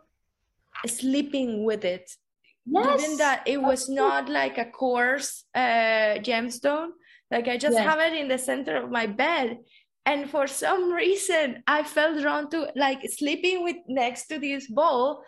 sleeping 0.87 1.63
with 1.65 1.85
it. 1.85 2.17
Given 2.65 3.17
that 3.17 3.43
it 3.45 3.61
was 3.61 3.89
not 3.89 4.29
like 4.29 4.57
a 4.57 4.65
coarse 4.65 5.43
uh, 5.53 6.19
gemstone, 6.23 6.89
like 7.29 7.47
I 7.47 7.57
just 7.57 7.77
Yes. 7.77 7.83
have 7.83 7.99
it 7.99 8.13
in 8.13 8.27
the 8.27 8.37
center 8.37 8.77
of 8.77 8.89
my 8.89 9.05
bed. 9.05 9.59
And 10.05 10.29
for 10.29 10.47
some 10.47 10.91
reason, 11.03 11.63
I 11.67 11.83
felt 11.83 12.21
drawn 12.21 12.49
to 12.51 12.71
like 12.75 13.01
sleeping 13.09 13.63
with 13.63 13.77
next 13.87 14.27
to 14.27 14.39
this 14.39 14.67
ball. 14.69 15.23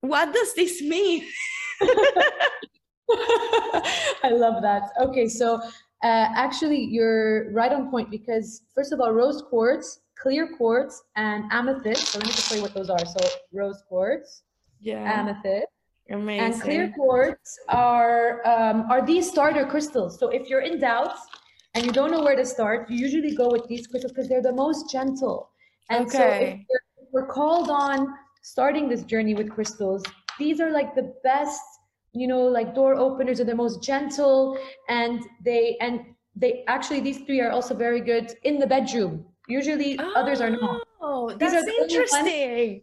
What 0.00 0.32
does 0.34 0.54
this 0.54 0.82
mean? 0.82 1.24
I 4.22 4.30
love 4.30 4.62
that. 4.62 4.90
Okay, 5.00 5.28
so 5.28 5.56
uh, 6.04 6.28
actually, 6.36 6.84
you're 6.84 7.50
right 7.52 7.72
on 7.72 7.90
point 7.90 8.10
because, 8.10 8.62
first 8.74 8.92
of 8.92 9.00
all, 9.00 9.12
rose 9.12 9.42
quartz, 9.48 10.00
clear 10.18 10.56
quartz, 10.56 11.02
and 11.16 11.44
amethyst. 11.50 12.08
So 12.08 12.18
let 12.18 12.26
me 12.26 12.32
just 12.32 12.48
tell 12.48 12.58
you 12.58 12.62
what 12.62 12.74
those 12.74 12.90
are. 12.90 12.98
So, 13.04 13.20
rose 13.52 13.82
quartz, 13.88 14.42
Yeah, 14.80 15.00
amethyst, 15.02 15.66
amazing. 16.10 16.52
and 16.52 16.62
clear 16.62 16.88
quartz 16.96 17.58
are 17.68 18.46
um, 18.46 18.86
are 18.90 19.04
these 19.04 19.28
starter 19.28 19.64
crystals. 19.66 20.18
So, 20.18 20.28
if 20.28 20.48
you're 20.48 20.60
in 20.62 20.78
doubt 20.78 21.14
and 21.74 21.84
you 21.84 21.92
don't 21.92 22.10
know 22.10 22.22
where 22.22 22.36
to 22.36 22.44
start, 22.46 22.88
you 22.90 22.96
usually 22.98 23.34
go 23.34 23.48
with 23.50 23.66
these 23.68 23.86
crystals 23.86 24.12
because 24.12 24.28
they're 24.28 24.42
the 24.42 24.52
most 24.52 24.90
gentle. 24.90 25.50
And 25.90 26.10
so, 26.10 26.18
if 26.18 26.36
Okay. 26.36 26.66
we're, 26.68 26.84
if 27.02 27.08
we're 27.12 27.26
called 27.26 27.70
on 27.70 28.08
starting 28.42 28.88
this 28.88 29.02
journey 29.02 29.34
with 29.34 29.50
crystals, 29.50 30.02
these 30.38 30.60
are 30.60 30.70
like 30.70 30.94
the 30.94 31.14
best 31.24 31.60
you 32.12 32.26
know 32.26 32.40
like 32.58 32.74
door 32.74 32.94
openers 32.94 33.40
are 33.40 33.44
the 33.44 33.54
most 33.54 33.82
gentle 33.82 34.56
and 34.88 35.22
they 35.44 35.76
and 35.82 36.00
they 36.34 36.64
actually 36.66 37.00
these 37.00 37.18
three 37.26 37.40
are 37.42 37.50
also 37.50 37.74
very 37.74 38.00
good 38.00 38.32
in 38.44 38.58
the 38.58 38.66
bedroom 38.66 39.22
usually 39.48 39.98
others 40.14 40.40
are 40.40 40.48
not 40.48 40.80
Oh, 41.02 41.28
These 41.30 41.52
are 41.52 41.62
that's 41.62 41.66
the 41.66 41.72
only 41.82 41.82
ones- 41.82 41.92
interesting. 41.92 42.82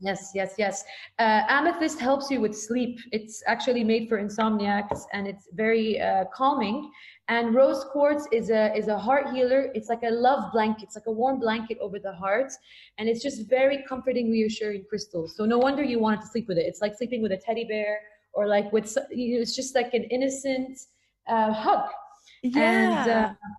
Yes 0.00 0.32
yes 0.34 0.54
yes. 0.58 0.84
Uh, 1.18 1.42
amethyst 1.48 1.98
helps 2.00 2.30
you 2.30 2.40
with 2.40 2.56
sleep. 2.56 2.98
It's 3.12 3.42
actually 3.46 3.84
made 3.84 4.08
for 4.08 4.18
insomniacs 4.22 5.02
and 5.12 5.26
it's 5.26 5.48
very 5.52 6.00
uh, 6.00 6.24
calming. 6.34 6.90
And 7.28 7.54
rose 7.54 7.84
quartz 7.92 8.26
is 8.32 8.50
a 8.50 8.74
is 8.76 8.88
a 8.88 8.98
heart 8.98 9.30
healer. 9.34 9.70
It's 9.74 9.88
like 9.88 10.02
a 10.02 10.10
love 10.10 10.52
blanket. 10.52 10.84
It's 10.84 10.96
like 10.96 11.06
a 11.06 11.12
warm 11.12 11.40
blanket 11.40 11.78
over 11.80 11.98
the 11.98 12.12
heart 12.12 12.52
and 12.98 13.08
it's 13.08 13.22
just 13.22 13.48
very 13.48 13.84
comforting 13.88 14.30
reassuring 14.30 14.84
crystals. 14.88 15.36
So 15.36 15.46
no 15.46 15.58
wonder 15.58 15.82
you 15.82 15.98
wanted 15.98 16.20
to 16.22 16.26
sleep 16.26 16.48
with 16.48 16.58
it. 16.58 16.66
It's 16.66 16.80
like 16.82 16.94
sleeping 16.96 17.22
with 17.22 17.32
a 17.32 17.38
teddy 17.38 17.64
bear 17.64 17.98
or 18.34 18.46
like 18.46 18.70
with 18.72 18.86
you 19.10 19.36
know, 19.36 19.42
it's 19.42 19.56
just 19.56 19.74
like 19.74 19.94
an 19.94 20.04
innocent 20.04 20.78
uh, 21.26 21.52
hug. 21.52 21.88
And 22.42 22.52
Yeah. 22.54 23.32
uh, 23.40 23.54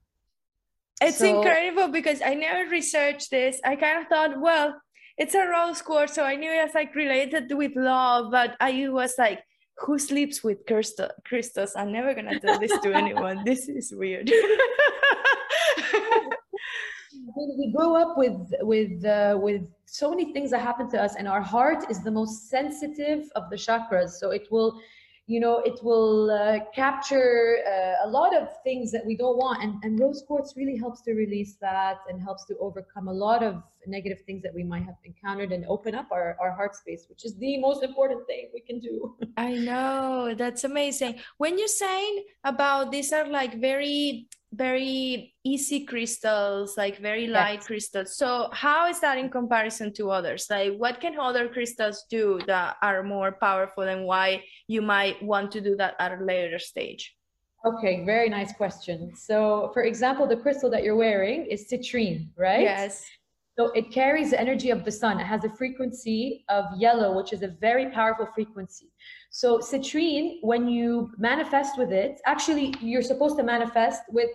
It's 1.01 1.17
So- 1.17 1.37
incredible 1.37 1.87
because 1.89 2.21
I 2.21 2.33
never 2.35 2.69
researched 2.69 3.29
this. 3.31 3.59
I 3.65 3.75
kind 3.75 3.97
of 4.01 4.07
thought, 4.07 4.39
well, 4.39 4.79
it's 5.17 5.33
a 5.33 5.47
rose 5.47 5.81
quartz, 5.81 6.15
so 6.15 6.23
I 6.23 6.35
knew 6.35 6.51
it 6.51 6.63
was 6.63 6.73
like 6.73 6.93
related 6.95 7.53
with 7.53 7.75
love, 7.75 8.31
but 8.31 8.55
I 8.59 8.87
was 8.89 9.15
like, 9.17 9.43
who 9.77 9.97
sleeps 9.99 10.43
with 10.43 10.59
crystals? 10.65 11.73
I'm 11.75 11.91
never 11.91 12.13
gonna 12.13 12.39
tell 12.39 12.59
this 12.59 12.77
to 12.79 12.93
anyone. 12.93 13.43
This 13.45 13.67
is 13.67 13.93
weird. 13.93 14.31
we, 17.35 17.55
we 17.57 17.73
grow 17.75 17.95
up 17.95 18.17
with 18.17 18.37
with 18.61 19.03
uh, 19.05 19.37
with 19.41 19.63
so 19.85 20.09
many 20.09 20.33
things 20.33 20.51
that 20.51 20.61
happen 20.61 20.89
to 20.89 21.01
us 21.01 21.15
and 21.15 21.27
our 21.27 21.41
heart 21.41 21.89
is 21.89 22.03
the 22.03 22.11
most 22.11 22.49
sensitive 22.49 23.29
of 23.35 23.49
the 23.49 23.55
chakras 23.55 24.11
so 24.11 24.31
it 24.31 24.47
will 24.51 24.79
you 25.27 25.39
know 25.39 25.59
it 25.59 25.79
will 25.83 26.29
uh, 26.29 26.59
capture 26.73 27.57
uh, 27.67 28.07
a 28.07 28.09
lot 28.09 28.35
of 28.35 28.49
things 28.63 28.91
that 28.91 29.05
we 29.05 29.15
don't 29.15 29.37
want. 29.37 29.63
And, 29.63 29.83
and 29.83 29.99
rose 29.99 30.23
quartz 30.27 30.53
really 30.55 30.77
helps 30.77 31.01
to 31.01 31.13
release 31.13 31.55
that 31.61 31.97
and 32.09 32.21
helps 32.21 32.45
to 32.45 32.57
overcome 32.59 33.07
a 33.07 33.13
lot 33.13 33.43
of 33.43 33.63
negative 33.87 34.21
things 34.25 34.41
that 34.43 34.53
we 34.53 34.63
might 34.63 34.83
have 34.83 34.95
encountered 35.03 35.51
and 35.51 35.65
open 35.67 35.93
up 35.93 36.07
our, 36.11 36.35
our 36.41 36.51
heart 36.51 36.75
space 36.75 37.05
which 37.07 37.23
is 37.23 37.35
the 37.37 37.57
most 37.59 37.83
important 37.83 38.25
thing 38.27 38.49
we 38.53 38.61
can 38.61 38.79
do. 38.79 39.15
I 39.37 39.53
know, 39.55 40.33
that's 40.35 40.63
amazing. 40.63 41.19
When 41.37 41.57
you're 41.57 41.67
saying 41.67 42.25
about 42.43 42.91
these 42.91 43.11
are 43.13 43.27
like 43.27 43.59
very, 43.59 44.27
very 44.55 45.33
easy 45.43 45.85
crystals, 45.85 46.77
like 46.77 46.97
very 46.99 47.27
light 47.27 47.59
Yes. 47.59 47.67
crystals. 47.67 48.15
So 48.17 48.49
how 48.53 48.87
is 48.87 48.99
that 49.01 49.17
in 49.17 49.29
comparison 49.29 49.91
to 49.93 50.11
others? 50.11 50.47
Like 50.49 50.75
what 50.77 50.99
can 51.01 51.19
other 51.19 51.47
crystals 51.49 52.05
do 52.09 52.39
that 52.47 52.77
are 52.81 53.03
more 53.03 53.33
powerful 53.33 53.83
and 53.83 54.05
why 54.05 54.43
you 54.67 54.81
might 54.81 55.21
want 55.21 55.51
to 55.51 55.61
do 55.61 55.75
that 55.75 55.95
at 55.99 56.19
a 56.19 56.23
later 56.23 56.59
stage? 56.59 57.15
okay 57.65 58.05
very 58.05 58.29
nice 58.29 58.53
question 58.53 59.15
so 59.15 59.71
for 59.73 59.83
example 59.83 60.27
the 60.27 60.35
crystal 60.37 60.69
that 60.69 60.83
you're 60.83 60.95
wearing 60.95 61.47
is 61.47 61.65
citrine 61.67 62.27
right 62.37 62.61
Yes. 62.61 63.03
So 63.57 63.71
it 63.71 63.89
carries 63.89 64.31
the 64.31 64.39
energy 64.39 64.69
of 64.69 64.83
the 64.83 64.91
sun. 64.91 65.17
It 65.17 65.27
has 65.33 65.45
a 65.45 65.49
frequency 65.49 66.43
of 66.49 66.65
yellow, 66.77 67.15
which 67.15 67.31
is 67.31 67.41
a 67.41 67.47
very 67.67 67.89
powerful 67.89 68.27
frequency. 68.35 68.87
So 69.41 69.59
citrine, 69.59 70.39
when 70.41 70.67
you 70.67 71.11
manifest 71.17 71.77
with 71.77 71.91
it, 71.93 72.19
actually 72.25 72.75
you're 72.81 73.01
supposed 73.11 73.37
to 73.37 73.43
manifest 73.43 74.01
with 74.09 74.29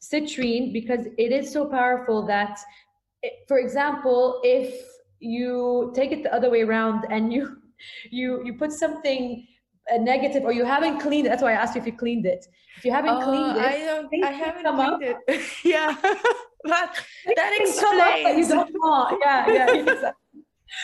citrine 0.00 0.72
because 0.72 1.06
it 1.18 1.32
is 1.32 1.52
so 1.52 1.66
powerful 1.66 2.26
that, 2.26 2.58
it, 3.22 3.32
for 3.48 3.58
example, 3.58 4.40
if 4.44 4.74
you 5.20 5.92
take 5.94 6.12
it 6.12 6.22
the 6.22 6.32
other 6.34 6.50
way 6.50 6.62
around 6.62 7.06
and 7.10 7.32
you 7.32 7.56
you 8.10 8.42
you 8.44 8.54
put 8.54 8.72
something 8.72 9.46
uh, 9.92 9.96
negative 9.98 10.42
or 10.44 10.52
you 10.52 10.64
haven't 10.64 10.98
cleaned 11.00 11.26
it, 11.26 11.30
that's 11.30 11.42
why 11.42 11.52
I 11.52 11.56
asked 11.56 11.74
you 11.74 11.80
if 11.80 11.86
you 11.86 11.92
cleaned 11.92 12.26
it. 12.26 12.46
If 12.76 12.84
you 12.84 12.92
haven't 12.92 13.10
Oh, 13.10 13.22
cleaned 13.24 13.56
it, 13.56 13.64
I 13.64 13.78
don't, 13.86 14.24
I 14.24 14.30
haven't 14.32 14.64
come 14.64 14.80
up. 14.80 14.98
cleaned 15.00 15.14
it. 15.28 15.42
Yeah. 15.64 15.96
That, 16.64 16.94
that 17.36 17.54
things 17.56 17.78
come 17.80 17.98
up 18.00 18.08
that 18.24 18.34
you 18.36 18.38
explains. 18.40 18.48
don't 18.48 18.70
want. 18.74 19.18
Yeah, 19.24 19.48
yeah. 19.52 19.74
exactly. 19.74 20.40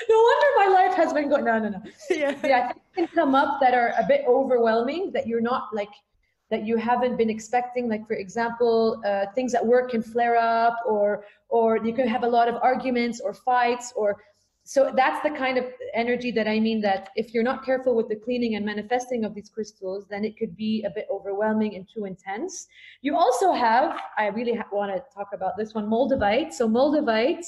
No 0.09 0.17
wonder 0.29 0.47
my 0.57 0.69
life 0.81 0.95
has 0.95 1.13
been 1.13 1.29
going. 1.29 1.45
No, 1.45 1.59
no, 1.59 1.69
no. 1.71 1.83
Yeah. 2.09 2.35
Yeah, 2.45 2.69
things 2.69 2.81
can 2.95 3.09
come 3.09 3.35
up 3.35 3.61
that 3.61 3.75
are 3.75 3.89
a 3.99 4.05
bit 4.07 4.25
overwhelming 4.29 5.11
that 5.13 5.27
you're 5.27 5.41
not 5.43 5.65
like 5.75 5.91
that 6.53 6.67
you 6.67 6.77
haven't 6.77 7.17
been 7.17 7.31
expecting. 7.31 7.89
Like 7.89 8.07
for 8.07 8.15
example, 8.15 9.03
uh, 9.05 9.25
things 9.35 9.55
at 9.55 9.67
work 9.67 9.91
can 9.91 10.03
flare 10.03 10.37
up, 10.37 10.77
or 10.87 11.25
or 11.49 11.79
you 11.79 11.95
can 11.95 12.07
have 12.07 12.23
a 12.23 12.29
lot 12.39 12.47
of 12.47 12.57
arguments 12.63 13.21
or 13.21 13.33
fights, 13.35 13.93
or 13.97 14.23
so 14.65 14.93
that's 14.95 15.21
the 15.27 15.31
kind 15.31 15.57
of 15.59 15.65
energy 15.95 16.31
that 16.33 16.47
I 16.47 16.61
mean. 16.61 16.83
That 16.83 17.09
if 17.17 17.33
you're 17.33 17.49
not 17.53 17.65
careful 17.65 17.97
with 17.97 18.09
the 18.09 18.17
cleaning 18.17 18.55
and 18.57 18.65
manifesting 18.67 19.25
of 19.25 19.35
these 19.35 19.49
crystals, 19.49 20.07
then 20.11 20.27
it 20.27 20.39
could 20.39 20.55
be 20.55 20.85
a 20.85 20.91
bit 20.91 21.07
overwhelming 21.11 21.75
and 21.75 21.89
too 21.93 22.05
intense. 22.05 22.69
You 23.01 23.17
also 23.17 23.53
have, 23.53 23.99
I 24.19 24.27
really 24.27 24.55
ha- 24.55 24.69
want 24.71 24.95
to 24.95 25.03
talk 25.17 25.31
about 25.33 25.57
this 25.57 25.75
one, 25.75 25.87
Moldavite. 25.89 26.53
So, 26.53 26.69
Moldavite 26.69 27.47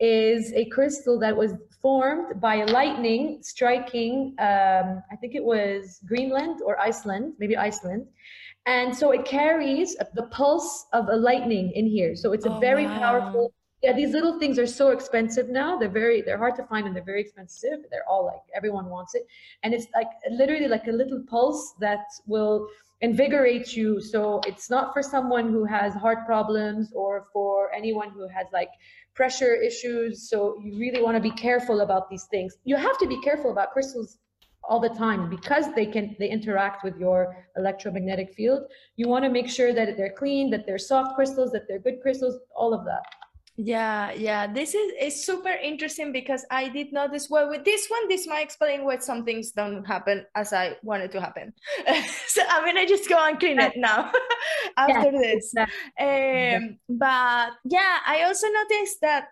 is 0.00 0.52
a 0.54 0.64
crystal 0.66 1.18
that 1.18 1.36
was 1.36 1.52
formed 1.80 2.40
by 2.40 2.56
a 2.56 2.66
lightning 2.66 3.38
striking, 3.42 4.34
um, 4.38 5.02
I 5.12 5.16
think 5.20 5.34
it 5.34 5.44
was 5.44 6.00
Greenland 6.06 6.60
or 6.64 6.78
Iceland, 6.80 7.34
maybe 7.38 7.56
Iceland. 7.56 8.06
And 8.66 8.94
so 8.94 9.12
it 9.12 9.24
carries 9.24 9.96
the 10.14 10.24
pulse 10.24 10.86
of 10.92 11.08
a 11.08 11.16
lightning 11.16 11.72
in 11.72 11.86
here. 11.86 12.14
So 12.16 12.32
it's 12.32 12.46
a 12.46 12.50
Oh, 12.50 12.60
very 12.60 12.86
wow. 12.86 12.98
powerful. 12.98 13.52
Yeah, 13.82 13.92
these 13.92 14.12
little 14.12 14.38
things 14.40 14.58
are 14.58 14.66
so 14.66 14.90
expensive 14.90 15.48
now. 15.48 15.78
They're 15.78 15.88
very, 15.88 16.20
they're 16.20 16.36
hard 16.36 16.56
to 16.56 16.64
find 16.64 16.86
and 16.86 16.94
they're 16.96 17.04
very 17.04 17.20
expensive. 17.20 17.78
They're 17.90 18.08
all 18.10 18.24
like 18.26 18.42
everyone 18.54 18.86
wants 18.90 19.14
it, 19.14 19.24
and 19.62 19.72
it's 19.72 19.86
like 19.94 20.10
literally 20.30 20.66
like 20.66 20.88
a 20.88 20.92
little 20.92 21.22
pulse 21.30 21.74
that 21.80 22.04
will 22.26 22.68
invigorate 23.00 23.76
you. 23.76 24.00
So 24.00 24.40
it's 24.46 24.68
not 24.70 24.92
for 24.92 25.02
someone 25.02 25.50
who 25.50 25.64
has 25.64 25.94
heart 25.94 26.26
problems 26.26 26.92
or 26.94 27.26
for 27.32 27.72
anyone 27.72 28.10
who 28.10 28.26
has 28.28 28.46
like 28.52 28.70
pressure 29.14 29.54
issues. 29.54 30.28
So 30.28 30.60
you 30.62 30.78
really 30.78 31.02
want 31.02 31.16
to 31.16 31.20
be 31.20 31.30
careful 31.30 31.80
about 31.80 32.10
these 32.10 32.24
things. 32.24 32.56
You 32.64 32.76
have 32.76 32.98
to 32.98 33.06
be 33.06 33.20
careful 33.20 33.50
about 33.50 33.72
crystals 33.72 34.18
all 34.64 34.80
the 34.80 34.88
time 34.90 35.30
because 35.30 35.72
they 35.74 35.86
can 35.86 36.14
they 36.18 36.28
interact 36.28 36.84
with 36.84 36.96
your 36.98 37.46
electromagnetic 37.56 38.34
field. 38.34 38.64
You 38.96 39.08
want 39.08 39.24
to 39.24 39.30
make 39.30 39.48
sure 39.48 39.72
that 39.72 39.96
they're 39.96 40.12
clean, 40.12 40.50
that 40.50 40.66
they're 40.66 40.78
soft 40.78 41.14
crystals, 41.14 41.52
that 41.52 41.66
they're 41.68 41.78
good 41.78 42.00
crystals, 42.02 42.38
all 42.54 42.74
of 42.74 42.84
that. 42.84 43.02
Yeah, 43.60 44.12
yeah. 44.12 44.46
This 44.46 44.72
is 44.72 44.92
is 45.00 45.26
super 45.26 45.50
interesting 45.50 46.12
because 46.12 46.46
I 46.48 46.68
did 46.68 46.92
notice 46.92 47.28
well 47.28 47.50
with 47.50 47.64
this 47.64 47.88
one, 47.88 48.06
this 48.06 48.24
might 48.28 48.44
explain 48.44 48.84
why 48.84 48.98
some 48.98 49.24
things 49.24 49.50
don't 49.50 49.82
happen 49.84 50.24
as 50.36 50.52
I 50.52 50.76
wanted 50.84 51.10
to 51.12 51.20
happen. 51.20 51.52
so 52.28 52.40
I'm 52.48 52.64
gonna 52.64 52.86
just 52.86 53.08
go 53.08 53.18
and 53.18 53.36
clean 53.36 53.58
it 53.58 53.72
now 53.76 54.12
after 54.76 55.10
yeah, 55.10 55.18
this. 55.18 55.52
Um, 55.58 56.78
but 56.88 57.50
yeah, 57.64 57.98
I 58.06 58.22
also 58.22 58.46
noticed 58.46 59.00
that 59.00 59.24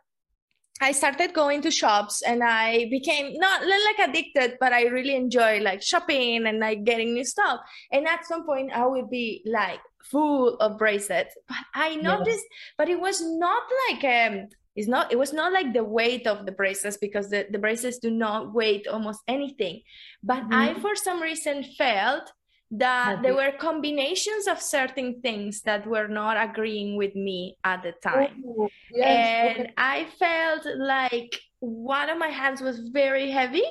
I 0.80 0.90
started 0.92 1.33
going 1.33 1.62
to 1.62 1.71
shops 1.71 2.23
and 2.23 2.42
I 2.42 2.88
became 2.90 3.33
not, 3.38 3.62
not 3.62 3.80
like 3.87 4.09
addicted, 4.09 4.59
but 4.61 4.73
I 4.73 4.87
really 4.87 5.14
enjoy 5.14 5.61
like 5.61 5.83
shopping 5.83 6.47
and 6.47 6.59
like 6.59 6.85
getting 6.85 7.14
new 7.14 7.25
stuff. 7.25 7.61
And 7.92 8.06
at 8.06 8.26
some 8.26 8.45
point, 8.45 8.73
I 8.73 8.87
would 8.87 9.09
be 9.09 9.42
like, 9.47 9.80
full 10.10 10.56
of 10.56 10.78
bracelets. 10.78 11.34
But 11.48 11.58
I 11.75 11.96
noticed, 11.96 12.46
yes. 12.50 12.75
but 12.78 12.88
it 12.88 13.00
was 13.00 13.20
not 13.20 13.62
like 13.88 14.04
um 14.04 14.48
it's 14.75 14.88
not 14.88 15.12
it 15.12 15.18
was 15.18 15.32
not 15.32 15.52
like 15.52 15.72
the 15.72 15.84
weight 15.84 16.26
of 16.26 16.44
the 16.46 16.52
bracelets 16.52 16.98
because 16.98 17.30
the, 17.30 17.46
the 17.50 17.58
bracelets 17.58 17.98
do 17.98 18.10
not 18.10 18.54
weigh 18.54 18.84
almost 18.84 19.20
anything. 19.26 19.82
But 20.22 20.42
mm-hmm. 20.42 20.54
I 20.54 20.75
for 20.75 20.94
some 20.94 21.20
reason 21.20 21.64
felt 21.76 22.30
that 22.72 23.22
there 23.22 23.34
were 23.34 23.52
combinations 23.58 24.48
of 24.48 24.60
certain 24.60 25.20
things 25.20 25.62
that 25.62 25.86
were 25.86 26.08
not 26.08 26.36
agreeing 26.50 26.96
with 26.96 27.14
me 27.14 27.56
at 27.62 27.82
the 27.82 27.92
time. 28.02 28.42
Oh, 28.44 28.68
yes. 28.92 29.56
And 29.56 29.72
I 29.76 30.06
felt 30.18 30.66
like 30.76 31.40
one 31.60 32.10
of 32.10 32.18
my 32.18 32.28
hands 32.28 32.60
was 32.60 32.80
very 32.80 33.30
heavy 33.30 33.64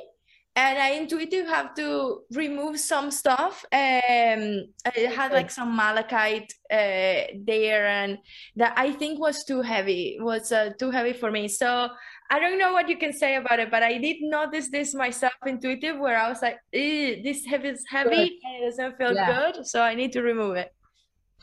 and 0.58 0.80
I 0.80 0.92
intuitively 0.92 1.52
have 1.52 1.74
to 1.76 2.22
remove 2.32 2.80
some 2.80 3.12
stuff. 3.12 3.66
Um, 3.74 4.64
I 4.86 5.00
had 5.14 5.34
like 5.34 5.52
some 5.52 5.76
malachite 5.76 6.54
uh, 6.72 7.28
there, 7.46 7.88
and 7.88 8.18
that 8.56 8.74
I 8.78 8.92
think 8.92 9.20
was 9.20 9.44
too 9.44 9.62
heavy. 9.62 10.18
Was 10.20 10.54
uh, 10.54 10.70
too 10.80 10.92
heavy 10.92 11.12
for 11.12 11.30
me. 11.30 11.50
So 11.50 11.90
I 12.30 12.40
don't 12.40 12.58
know 12.58 12.72
what 12.72 12.88
you 12.88 12.98
can 12.98 13.12
say 13.12 13.36
about 13.36 13.60
it, 13.60 13.70
but 13.70 13.84
I 13.84 13.98
did 13.98 14.18
notice 14.22 14.70
this 14.70 14.96
myself 14.96 15.34
intuitive, 15.46 16.00
where 16.00 16.18
I 16.18 16.30
was 16.30 16.42
like, 16.42 16.60
"This 16.72 17.46
heavy 17.46 17.70
is 17.70 17.84
heavy, 17.90 18.40
and 18.44 18.64
it 18.64 18.66
doesn't 18.66 18.98
feel 18.98 19.14
yeah. 19.14 19.52
good, 19.52 19.68
so 19.68 19.82
I 19.82 19.94
need 19.94 20.14
to 20.14 20.22
remove 20.22 20.56
it." 20.56 20.74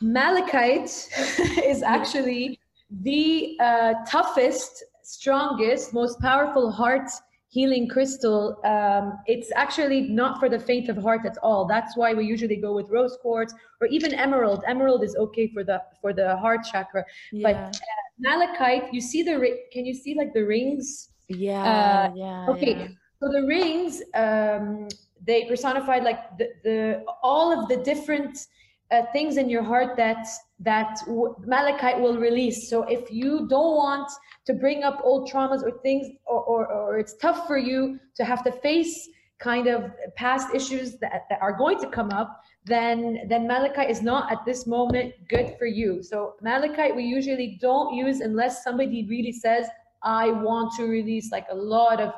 Malachite 0.01 1.09
is 1.63 1.83
actually 1.83 2.59
the 2.89 3.57
uh, 3.59 3.93
toughest, 4.07 4.83
strongest, 5.03 5.93
most 5.93 6.19
powerful 6.19 6.71
heart 6.71 7.09
healing 7.53 7.87
crystal 7.87 8.59
um, 8.65 9.19
it's 9.27 9.51
actually 9.55 10.01
not 10.21 10.39
for 10.39 10.49
the 10.49 10.59
faint 10.59 10.89
of 10.89 10.97
heart 10.97 11.23
at 11.25 11.37
all 11.43 11.65
that's 11.65 11.95
why 11.95 12.13
we 12.13 12.25
usually 12.25 12.55
go 12.55 12.73
with 12.73 12.89
rose 12.89 13.15
quartz 13.21 13.53
or 13.79 13.87
even 13.87 14.11
emerald 14.15 14.63
emerald 14.67 15.03
is 15.03 15.15
okay 15.15 15.47
for 15.47 15.63
the 15.63 15.79
for 16.01 16.11
the 16.13 16.35
heart 16.37 16.61
chakra 16.71 17.03
yeah. 17.31 17.43
but 17.47 17.55
uh, 17.55 18.05
malachite 18.19 18.91
you 18.91 18.99
see 18.99 19.21
the 19.21 19.35
can 19.71 19.85
you 19.85 19.93
see 19.93 20.15
like 20.15 20.33
the 20.33 20.43
rings 20.43 21.09
yeah 21.29 21.63
uh, 21.73 22.11
yeah 22.15 22.47
okay 22.49 22.75
yeah. 22.75 22.87
so 23.19 23.31
the 23.37 23.45
rings 23.45 24.01
um, 24.15 24.87
they 25.25 25.45
personified 25.45 26.03
like 26.03 26.21
the, 26.39 26.47
the 26.63 27.05
all 27.21 27.47
of 27.57 27.69
the 27.69 27.77
different 27.91 28.47
uh, 28.93 29.01
things 29.11 29.37
in 29.37 29.49
your 29.49 29.63
heart 29.63 29.97
that 29.97 30.27
that 30.59 30.99
malachite 31.45 31.99
will 31.99 32.17
release. 32.17 32.69
So 32.69 32.83
if 32.83 33.11
you 33.11 33.47
don't 33.49 33.75
want 33.75 34.09
to 34.45 34.53
bring 34.53 34.83
up 34.83 35.01
old 35.03 35.29
traumas 35.29 35.61
or 35.63 35.71
things 35.79 36.07
or, 36.25 36.41
or, 36.43 36.67
or 36.67 36.99
it's 36.99 37.15
tough 37.17 37.47
for 37.47 37.57
you 37.57 37.99
to 38.15 38.23
have 38.23 38.43
to 38.43 38.51
face 38.51 39.09
kind 39.39 39.67
of 39.67 39.91
past 40.15 40.53
issues 40.53 40.99
that, 40.99 41.23
that 41.29 41.41
are 41.41 41.57
going 41.57 41.79
to 41.79 41.89
come 41.89 42.11
up 42.11 42.39
then 42.65 43.27
then 43.27 43.45
malachite 43.45 43.89
is 43.89 44.01
not 44.01 44.31
at 44.31 44.45
this 44.45 44.65
moment 44.65 45.13
good 45.27 45.55
for 45.57 45.65
you. 45.65 46.01
So 46.01 46.35
malachite 46.41 46.95
we 46.95 47.03
usually 47.03 47.57
don't 47.59 47.93
use 47.93 48.21
unless 48.21 48.63
somebody 48.63 49.05
really 49.09 49.33
says 49.33 49.67
i 50.03 50.29
want 50.29 50.71
to 50.77 50.83
release 50.85 51.31
like 51.31 51.47
a 51.51 51.55
lot 51.55 51.99
of 51.99 52.13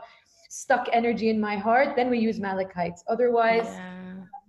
stuck 0.49 0.87
energy 0.93 1.29
in 1.29 1.39
my 1.39 1.55
heart 1.55 1.95
then 1.95 2.09
we 2.11 2.19
use 2.19 2.37
malachite. 2.39 2.99
Otherwise 3.07 3.69
yeah 3.71 3.94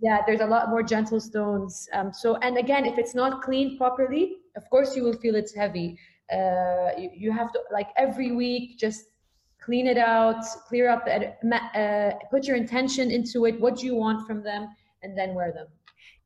yeah 0.01 0.21
there's 0.27 0.41
a 0.41 0.47
lot 0.47 0.69
more 0.69 0.83
gentle 0.83 1.21
stones. 1.21 1.89
Um, 1.93 2.13
so 2.13 2.37
and 2.37 2.59
again 2.59 2.87
if 2.87 2.99
it's 2.99 3.15
not 3.15 3.43
cleaned 3.43 3.79
properly 3.79 4.37
of 4.57 4.69
course 4.71 4.97
you 4.97 5.03
will 5.03 5.15
feel 5.15 5.35
it's 5.35 5.55
heavy. 5.55 5.99
Uh, 6.33 6.91
you, 6.99 7.11
you 7.15 7.33
have 7.33 7.53
to 7.53 7.61
like 7.73 7.89
every 7.97 8.33
week 8.33 8.79
just 8.79 9.05
clean 9.65 9.87
it 9.87 9.99
out 9.99 10.45
clear 10.69 10.89
up 10.89 11.07
uh, 11.09 12.11
put 12.31 12.47
your 12.47 12.57
intention 12.57 13.11
into 13.11 13.47
it 13.47 13.61
what 13.61 13.77
do 13.77 13.87
you 13.87 13.95
want 13.95 14.27
from 14.27 14.43
them 14.43 14.69
and 15.03 15.17
then 15.17 15.35
wear 15.35 15.53
them. 15.53 15.67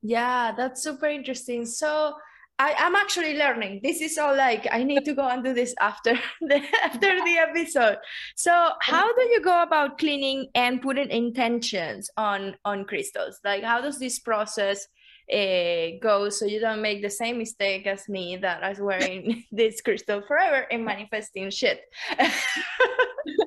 Yeah 0.02 0.52
that's 0.56 0.82
super 0.82 1.06
interesting. 1.06 1.66
So 1.66 2.14
I, 2.60 2.74
am 2.76 2.94
actually 2.94 3.38
learning. 3.38 3.80
This 3.82 4.02
is 4.02 4.18
all 4.18 4.36
like 4.36 4.68
I 4.70 4.84
need 4.84 5.06
to 5.06 5.14
go 5.14 5.26
and 5.26 5.42
do 5.42 5.54
this 5.54 5.74
after 5.80 6.12
the 6.42 6.62
after 6.84 7.24
the 7.24 7.38
episode. 7.38 7.96
So 8.36 8.52
how 8.80 9.12
do 9.14 9.22
you 9.22 9.40
go 9.40 9.62
about 9.62 9.98
cleaning 9.98 10.48
and 10.54 10.82
putting 10.82 11.10
intentions 11.10 12.10
on 12.18 12.56
on 12.66 12.84
crystals? 12.84 13.40
Like 13.44 13.64
how 13.64 13.80
does 13.80 13.98
this 13.98 14.18
process 14.18 14.86
uh, 15.32 15.96
go 16.02 16.28
so 16.28 16.44
you 16.44 16.60
don't 16.60 16.82
make 16.82 17.00
the 17.02 17.10
same 17.10 17.38
mistake 17.38 17.86
as 17.86 18.08
me 18.08 18.36
that 18.36 18.62
I 18.62 18.68
was 18.70 18.80
wearing 18.80 19.44
this 19.52 19.80
crystal 19.80 20.20
forever 20.20 20.66
and 20.70 20.84
manifesting 20.84 21.48
shit. 21.50 21.80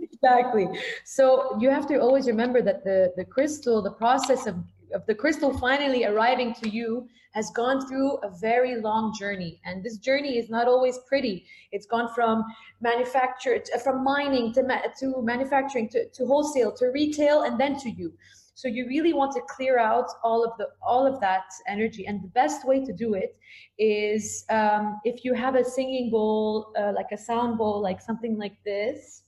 exactly. 0.01 0.67
So 1.05 1.55
you 1.59 1.69
have 1.69 1.85
to 1.87 1.99
always 1.99 2.25
remember 2.25 2.63
that 2.63 2.83
the 2.83 3.13
the 3.15 3.25
crystal, 3.25 3.83
the 3.83 3.91
process 3.91 4.47
of 4.47 4.55
of 4.91 5.05
the 5.05 5.13
crystal 5.13 5.55
finally 5.59 6.03
arriving 6.05 6.55
to 6.63 6.69
you 6.69 7.07
has 7.33 7.49
gone 7.51 7.87
through 7.87 8.17
a 8.17 8.29
very 8.29 8.79
long 8.79 9.13
journey. 9.19 9.59
And 9.65 9.83
this 9.83 9.97
journey 9.97 10.37
is 10.37 10.49
not 10.49 10.67
always 10.67 10.99
pretty. 11.07 11.45
It's 11.71 11.85
gone 11.85 12.13
from 12.13 12.43
manufacture 12.81 13.61
from 13.83 14.03
mining 14.03 14.53
to, 14.53 14.63
ma- 14.63 14.81
to 14.99 15.21
manufacturing 15.21 15.89
to, 15.89 16.07
to 16.09 16.25
wholesale 16.25 16.71
to 16.73 16.87
retail 16.87 17.43
and 17.43 17.59
then 17.59 17.77
to 17.79 17.89
you. 17.89 18.13
So 18.55 18.67
you 18.67 18.87
really 18.87 19.13
want 19.13 19.33
to 19.33 19.41
clear 19.49 19.79
out 19.79 20.05
all 20.23 20.45
of 20.45 20.51
the 20.59 20.67
all 20.81 21.07
of 21.07 21.19
that 21.21 21.45
energy. 21.67 22.05
And 22.05 22.21
the 22.21 22.27
best 22.29 22.67
way 22.67 22.85
to 22.85 22.93
do 22.93 23.15
it 23.15 23.35
is 23.79 24.45
um, 24.49 24.99
if 25.03 25.25
you 25.25 25.33
have 25.33 25.55
a 25.55 25.65
singing 25.65 26.11
bowl 26.11 26.71
uh, 26.77 26.93
like 26.95 27.07
a 27.11 27.17
sound 27.17 27.57
bowl 27.57 27.81
like 27.81 27.99
something 27.99 28.37
like 28.37 28.57
this. 28.63 29.23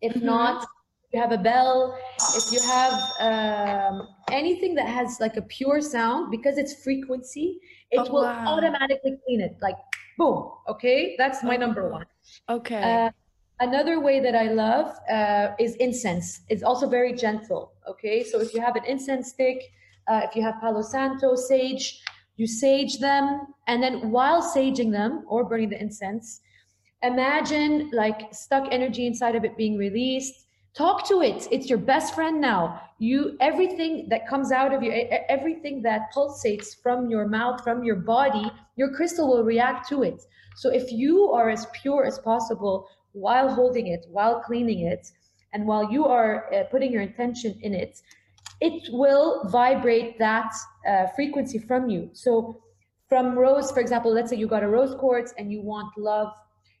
If 0.00 0.14
mm-hmm. 0.14 0.26
not 0.26 0.66
you 1.12 1.20
have 1.20 1.32
a 1.32 1.38
bell, 1.38 1.98
if 2.34 2.52
you 2.52 2.60
have 2.60 2.94
um, 3.20 4.08
anything 4.30 4.74
that 4.74 4.88
has 4.88 5.18
like 5.20 5.36
a 5.36 5.42
pure 5.42 5.80
sound, 5.80 6.30
because 6.30 6.58
it's 6.58 6.82
frequency, 6.82 7.58
it 7.90 8.00
oh, 8.00 8.12
will 8.12 8.22
wow. 8.22 8.44
automatically 8.46 9.18
clean 9.24 9.40
it. 9.40 9.56
Like 9.60 9.76
boom. 10.18 10.50
Okay, 10.68 11.14
that's 11.18 11.42
my 11.42 11.56
number 11.56 11.90
one. 11.90 12.06
Okay. 12.48 12.82
Uh, 12.82 13.10
another 13.60 14.00
way 14.00 14.20
that 14.20 14.34
I 14.34 14.50
love 14.52 14.96
uh, 15.10 15.48
is 15.58 15.76
incense. 15.76 16.40
It's 16.48 16.62
also 16.62 16.88
very 16.88 17.12
gentle. 17.12 17.72
Okay, 17.88 18.24
so 18.24 18.40
if 18.40 18.54
you 18.54 18.60
have 18.60 18.76
an 18.76 18.84
incense 18.84 19.30
stick, 19.30 19.62
uh, 20.08 20.22
if 20.24 20.34
you 20.36 20.42
have 20.42 20.60
Palo 20.60 20.82
Santo, 20.82 21.34
sage, 21.34 22.02
you 22.36 22.46
sage 22.46 22.98
them, 22.98 23.46
and 23.66 23.82
then 23.82 24.10
while 24.10 24.42
saging 24.42 24.92
them 24.92 25.24
or 25.26 25.44
burning 25.44 25.70
the 25.70 25.80
incense, 25.80 26.40
imagine 27.02 27.90
like 27.92 28.34
stuck 28.34 28.68
energy 28.72 29.06
inside 29.06 29.34
of 29.36 29.44
it 29.44 29.56
being 29.56 29.76
released 29.76 30.45
talk 30.76 31.08
to 31.08 31.22
it. 31.22 31.48
It's 31.50 31.68
your 31.68 31.78
best 31.78 32.14
friend 32.14 32.40
now. 32.40 32.80
You 32.98 33.36
everything 33.40 34.08
that 34.10 34.28
comes 34.28 34.52
out 34.52 34.72
of 34.74 34.82
you 34.82 34.92
everything 35.28 35.82
that 35.82 36.12
pulsates 36.14 36.80
from 36.82 37.10
your 37.10 37.26
mouth 37.28 37.62
from 37.62 37.84
your 37.84 37.96
body 37.96 38.50
your 38.76 38.94
crystal 38.94 39.28
will 39.28 39.44
react 39.44 39.88
to 39.88 40.02
it. 40.02 40.22
So 40.56 40.70
if 40.70 40.92
you 40.92 41.30
are 41.32 41.50
as 41.50 41.66
pure 41.72 42.04
as 42.04 42.18
possible 42.18 42.88
while 43.12 43.48
holding 43.54 43.86
it 43.88 44.06
while 44.10 44.40
cleaning 44.40 44.86
it 44.86 45.10
and 45.52 45.66
while 45.66 45.90
you 45.90 46.06
are 46.06 46.52
uh, 46.52 46.64
putting 46.64 46.92
your 46.92 47.02
intention 47.02 47.58
in 47.62 47.74
it 47.74 48.00
it 48.60 48.88
will 48.92 49.48
vibrate 49.50 50.18
that 50.18 50.50
uh, 50.88 51.06
frequency 51.14 51.58
from 51.58 51.90
you. 51.90 52.08
So 52.12 52.62
from 53.08 53.38
rose 53.38 53.70
for 53.70 53.80
example 53.80 54.12
let's 54.12 54.30
say 54.30 54.36
you 54.36 54.46
got 54.46 54.62
a 54.62 54.68
rose 54.68 54.94
quartz 54.94 55.34
and 55.38 55.52
you 55.52 55.60
want 55.60 55.88
love 55.96 56.32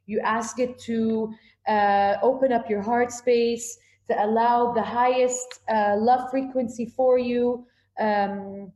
you 0.06 0.20
ask 0.20 0.58
it 0.58 0.78
to 0.78 1.32
uh, 1.68 2.14
open 2.22 2.52
up 2.52 2.70
your 2.70 2.80
heart 2.82 3.12
space 3.12 3.78
to 4.08 4.24
allow 4.24 4.72
the 4.72 4.82
highest 4.82 5.60
uh, 5.68 5.96
love 5.98 6.30
frequency 6.30 6.86
for 6.86 7.18
you. 7.18 7.66
Um, 7.98 8.72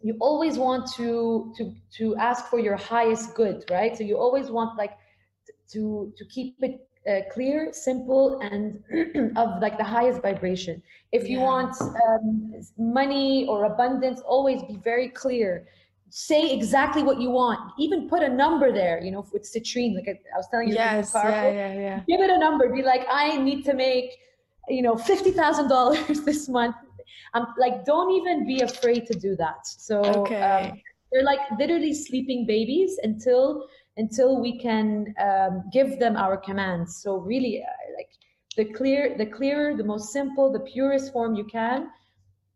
you 0.00 0.16
always 0.20 0.58
want 0.58 0.92
to 0.94 1.52
to 1.56 1.74
to 1.96 2.16
ask 2.16 2.46
for 2.46 2.58
your 2.58 2.76
highest 2.76 3.34
good, 3.34 3.64
right? 3.70 3.96
So 3.96 4.04
you 4.04 4.16
always 4.16 4.50
want 4.50 4.78
like 4.78 4.96
to 5.72 6.12
to 6.16 6.24
keep 6.26 6.56
it 6.62 6.88
uh, 7.08 7.20
clear, 7.32 7.72
simple, 7.72 8.38
and 8.40 8.82
of 9.36 9.60
like 9.60 9.78
the 9.78 9.84
highest 9.84 10.22
vibration. 10.22 10.82
If 11.10 11.28
you 11.28 11.38
yeah. 11.38 11.44
want 11.44 11.74
um, 11.80 12.52
money 12.78 13.46
or 13.48 13.64
abundance, 13.64 14.20
always 14.20 14.62
be 14.62 14.76
very 14.76 15.08
clear. 15.08 15.66
Say 16.10 16.52
exactly 16.52 17.02
what 17.02 17.20
you 17.20 17.30
want. 17.30 17.72
Even 17.78 18.08
put 18.08 18.22
a 18.22 18.28
number 18.28 18.72
there. 18.72 19.02
You 19.02 19.10
know, 19.10 19.26
with 19.32 19.42
citrine, 19.42 19.94
like 19.94 20.08
I, 20.08 20.18
I 20.34 20.36
was 20.36 20.46
telling 20.50 20.68
you, 20.68 20.74
yes, 20.74 21.12
yeah, 21.14 21.50
yeah, 21.50 21.72
yeah. 21.74 22.00
Give 22.08 22.20
it 22.20 22.30
a 22.30 22.38
number. 22.38 22.68
Be 22.72 22.82
like, 22.82 23.06
I 23.10 23.36
need 23.36 23.64
to 23.64 23.74
make 23.74 24.18
you 24.68 24.82
know, 24.82 24.94
$50,000 24.94 26.24
this 26.24 26.48
month. 26.48 26.76
I'm 27.34 27.46
like, 27.58 27.84
don't 27.84 28.12
even 28.12 28.46
be 28.46 28.60
afraid 28.60 29.06
to 29.06 29.18
do 29.18 29.36
that. 29.36 29.66
So 29.66 30.00
okay. 30.00 30.40
um, 30.40 30.80
they're 31.12 31.24
like 31.24 31.40
literally 31.58 31.94
sleeping 31.94 32.46
babies 32.46 32.98
until 33.02 33.66
until 33.96 34.40
we 34.40 34.56
can 34.58 35.12
um, 35.20 35.64
give 35.72 35.98
them 35.98 36.16
our 36.16 36.36
commands. 36.36 37.02
So 37.02 37.16
really, 37.16 37.62
uh, 37.62 37.96
like 37.96 38.10
the 38.56 38.72
clear, 38.72 39.16
the 39.18 39.26
clearer, 39.26 39.76
the 39.76 39.82
most 39.82 40.12
simple, 40.12 40.52
the 40.52 40.60
purest 40.60 41.12
form 41.12 41.34
you 41.34 41.44
can, 41.44 41.88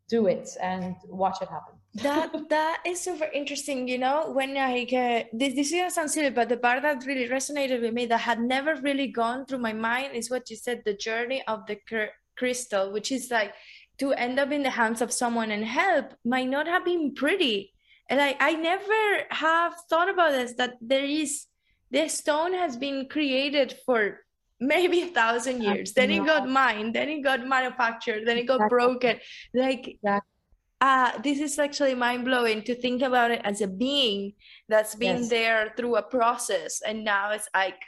do 0.09 0.27
it 0.29 0.49
and 0.63 0.95
watch 1.09 1.43
it 1.43 1.49
happen. 1.49 1.75
That 1.95 2.33
that 2.49 2.83
is 2.87 3.01
super 3.01 3.29
interesting. 3.33 3.89
You 3.89 3.99
know, 3.99 4.31
when 4.33 4.57
I 4.57 4.83
uh, 4.85 5.25
this 5.33 5.55
this 5.55 5.73
is 5.73 5.73
gonna 5.73 5.91
sound 5.91 6.11
silly, 6.11 6.31
but 6.31 6.49
the 6.49 6.57
part 6.57 6.83
that 6.83 7.05
really 7.07 7.29
resonated 7.29 7.81
with 7.81 7.95
me 7.95 8.07
that 8.07 8.19
had 8.19 8.41
never 8.41 8.77
really 8.77 9.09
gone 9.09 9.47
through 9.47 9.59
my 9.59 9.73
mind 9.73 10.15
is 10.15 10.31
what 10.31 10.51
you 10.51 10.57
said: 10.57 10.83
the 10.85 10.95
journey 10.95 11.43
of 11.47 11.67
the 11.67 11.77
cr- 11.89 12.15
crystal, 12.37 12.93
which 12.93 13.13
is 13.13 13.31
like 13.31 13.53
to 13.99 14.13
end 14.13 14.39
up 14.39 14.51
in 14.51 14.63
the 14.63 14.71
hands 14.71 15.01
of 15.03 15.13
someone 15.13 15.51
and 15.51 15.65
help 15.65 16.15
might 16.25 16.49
not 16.49 16.67
have 16.67 16.85
been 16.85 17.15
pretty. 17.15 17.73
And 18.09 18.21
I, 18.21 18.37
I 18.41 18.55
never 18.55 19.27
have 19.31 19.75
thought 19.89 20.11
about 20.11 20.33
this 20.33 20.55
that 20.55 20.75
there 20.81 21.05
is 21.05 21.47
this 21.91 22.15
stone 22.15 22.53
has 22.55 22.77
been 22.77 23.07
created 23.09 23.77
for 23.87 24.21
maybe 24.59 25.03
a 25.03 25.09
thousand 25.09 25.63
years. 25.63 25.93
Then 25.93 26.11
it 26.11 26.25
got 26.27 26.49
mined 26.49 26.95
then 26.95 27.09
it 27.09 27.23
got 27.23 27.47
manufactured 27.47 28.27
then 28.27 28.39
it 28.39 28.47
got 28.47 28.69
broken. 28.69 29.19
Like 29.55 29.99
uh, 30.83 31.17
this 31.23 31.39
is 31.39 31.61
actually 31.61 31.95
mind-blowing 31.95 32.61
to 32.63 32.75
think 32.75 33.03
about 33.03 33.31
it 33.31 33.41
as 33.45 33.61
a 33.61 33.69
being 33.69 34.33
that's 34.69 34.97
been 34.97 35.19
yes. 35.19 35.29
there 35.29 35.73
through 35.77 35.95
a 35.95 36.03
process 36.03 36.83
and 36.85 37.05
now 37.05 37.31
it's 37.31 37.49
like 37.55 37.81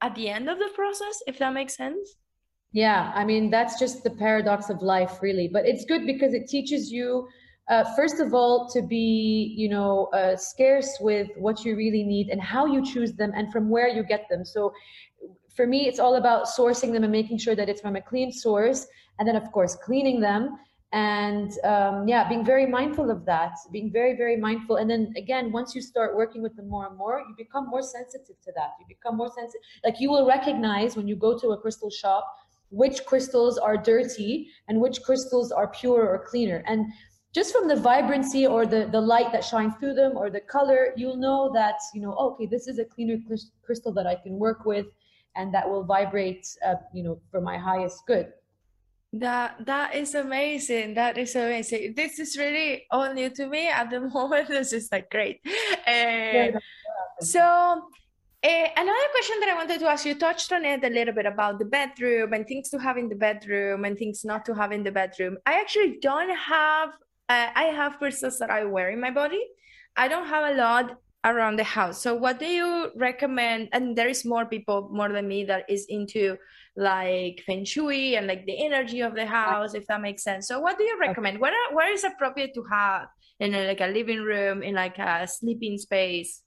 at 0.00 0.14
the 0.14 0.26
end 0.26 0.48
of 0.48 0.58
the 0.58 0.70
process 0.74 1.22
if 1.26 1.38
that 1.38 1.52
makes 1.52 1.76
sense? 1.76 2.16
Yeah 2.72 3.12
i 3.14 3.24
mean 3.24 3.50
that's 3.50 3.78
just 3.78 4.04
the 4.04 4.10
paradox 4.10 4.70
of 4.70 4.80
life 4.80 5.18
really. 5.20 5.48
But 5.52 5.66
it's 5.66 5.84
good 5.84 6.06
because 6.06 6.32
it 6.32 6.48
teaches 6.48 6.90
you 6.90 7.28
uh, 7.68 7.84
first 7.94 8.20
of 8.20 8.32
all 8.32 8.66
to 8.70 8.80
be 8.80 9.54
you 9.58 9.68
know 9.68 10.08
uh, 10.14 10.34
scarce 10.34 10.96
with 11.00 11.28
what 11.36 11.62
you 11.64 11.76
really 11.76 12.04
need 12.04 12.30
and 12.30 12.40
how 12.40 12.64
you 12.64 12.82
choose 12.82 13.12
them 13.12 13.32
and 13.36 13.52
from 13.52 13.68
where 13.68 13.88
you 13.88 14.02
get 14.02 14.26
them. 14.30 14.46
So 14.46 14.72
for 15.54 15.66
me 15.66 15.88
it's 15.88 15.98
all 15.98 16.14
about 16.14 16.46
sourcing 16.46 16.90
them 16.94 17.04
and 17.04 17.12
making 17.12 17.36
sure 17.36 17.54
that 17.54 17.68
it's 17.68 17.82
from 17.82 17.96
a 17.96 18.00
clean 18.00 18.32
source 18.32 18.86
and 19.18 19.28
then 19.28 19.36
of 19.36 19.52
course 19.52 19.76
cleaning 19.84 20.20
them 20.20 20.56
and 20.92 21.52
um, 21.64 22.08
yeah 22.08 22.26
being 22.26 22.44
very 22.44 22.64
mindful 22.64 23.10
of 23.10 23.26
that 23.26 23.52
being 23.70 23.92
very 23.92 24.16
very 24.16 24.36
mindful. 24.36 24.76
And 24.76 24.88
then 24.88 25.12
again 25.16 25.52
once 25.52 25.74
you 25.74 25.82
start 25.82 26.16
working 26.16 26.42
with 26.42 26.56
them 26.56 26.68
more 26.68 26.86
and 26.86 26.96
more 26.96 27.22
you 27.28 27.34
become 27.36 27.68
more 27.68 27.82
sensitive 27.82 28.40
to 28.44 28.52
that. 28.56 28.70
You 28.80 28.86
become 28.88 29.16
more 29.16 29.30
sensitive 29.36 29.60
like 29.84 30.00
you 30.00 30.10
will 30.10 30.26
recognize 30.26 30.96
when 30.96 31.06
you 31.06 31.16
go 31.16 31.38
to 31.38 31.48
a 31.48 31.58
crystal 31.60 31.90
shop 31.90 32.24
which 32.70 33.04
crystals 33.06 33.58
are 33.58 33.76
dirty 33.76 34.48
and 34.68 34.80
which 34.80 35.02
crystals 35.02 35.52
are 35.52 35.68
pure 35.68 36.08
or 36.08 36.24
cleaner. 36.26 36.62
And 36.66 36.86
just 37.34 37.52
from 37.52 37.68
the 37.68 37.76
vibrancy 37.76 38.46
or 38.46 38.66
the, 38.66 38.88
the 38.90 39.00
light 39.00 39.32
that 39.32 39.44
shines 39.44 39.74
through 39.78 39.94
them 39.94 40.16
or 40.16 40.30
the 40.30 40.40
color, 40.40 40.92
you'll 40.96 41.16
know 41.16 41.50
that, 41.54 41.76
you 41.94 42.00
know, 42.00 42.12
okay, 42.14 42.46
this 42.46 42.66
is 42.66 42.78
a 42.78 42.84
cleaner 42.84 43.16
crystal 43.62 43.92
that 43.92 44.06
I 44.06 44.16
can 44.16 44.38
work 44.38 44.64
with 44.64 44.86
and 45.36 45.54
that 45.54 45.68
will 45.68 45.84
vibrate, 45.84 46.46
uh, 46.66 46.76
you 46.92 47.02
know, 47.02 47.20
for 47.30 47.40
my 47.40 47.56
highest 47.56 48.02
good. 48.06 48.32
That 49.12 49.64
that 49.64 49.94
is 49.94 50.14
amazing. 50.14 50.94
That 50.94 51.16
is 51.16 51.34
amazing. 51.34 51.94
This 51.96 52.18
is 52.18 52.36
really 52.36 52.86
all 52.90 53.12
new 53.14 53.30
to 53.30 53.46
me 53.46 53.68
at 53.68 53.88
the 53.88 54.00
moment. 54.14 54.48
This 54.48 54.72
is 54.72 54.88
like 54.92 55.10
great. 55.10 55.40
Uh, 55.86 56.58
so 57.20 57.40
uh, 58.44 58.68
another 58.76 59.08
question 59.10 59.40
that 59.40 59.48
I 59.48 59.54
wanted 59.54 59.80
to 59.80 59.88
ask 59.88 60.04
you 60.04 60.14
touched 60.14 60.52
on 60.52 60.64
it 60.64 60.84
a 60.84 60.90
little 60.90 61.14
bit 61.14 61.26
about 61.26 61.58
the 61.58 61.64
bedroom 61.64 62.34
and 62.34 62.46
things 62.46 62.68
to 62.70 62.78
have 62.78 62.98
in 62.98 63.08
the 63.08 63.16
bedroom 63.16 63.84
and 63.84 63.96
things 63.96 64.24
not 64.24 64.44
to 64.44 64.54
have 64.54 64.72
in 64.72 64.84
the 64.84 64.92
bedroom. 64.92 65.38
I 65.46 65.58
actually 65.58 65.98
don't 66.00 66.36
have 66.36 66.90
uh, 67.30 67.48
I 67.54 67.64
have 67.74 67.98
crystals 67.98 68.38
that 68.38 68.50
I 68.50 68.64
wear 68.64 68.90
in 68.90 69.00
my 69.00 69.10
body. 69.10 69.44
I 69.96 70.08
don't 70.08 70.26
have 70.26 70.52
a 70.52 70.56
lot 70.56 70.98
around 71.24 71.56
the 71.56 71.64
house. 71.64 72.00
So 72.00 72.14
what 72.14 72.38
do 72.38 72.46
you 72.46 72.90
recommend? 72.94 73.68
And 73.72 73.96
there 73.96 74.08
is 74.08 74.24
more 74.24 74.46
people 74.46 74.88
more 74.92 75.10
than 75.10 75.26
me 75.28 75.44
that 75.44 75.64
is 75.68 75.86
into 75.88 76.36
like 76.78 77.42
feng 77.44 77.64
shui 77.64 78.14
and 78.14 78.28
like 78.28 78.46
the 78.46 78.64
energy 78.64 79.00
of 79.00 79.14
the 79.14 79.26
house, 79.26 79.74
if 79.74 79.86
that 79.88 80.00
makes 80.00 80.22
sense. 80.22 80.46
So 80.46 80.60
what 80.60 80.78
do 80.78 80.84
you 80.84 80.98
recommend? 80.98 81.36
Okay. 81.36 81.42
Where 81.42 81.74
where 81.74 81.92
is 81.92 82.04
appropriate 82.04 82.54
to 82.54 82.64
have 82.70 83.08
in 83.40 83.54
a, 83.54 83.66
like 83.66 83.80
a 83.80 83.88
living 83.88 84.22
room, 84.22 84.62
in 84.62 84.74
like 84.74 84.98
a 84.98 85.26
sleeping 85.26 85.76
space? 85.76 86.42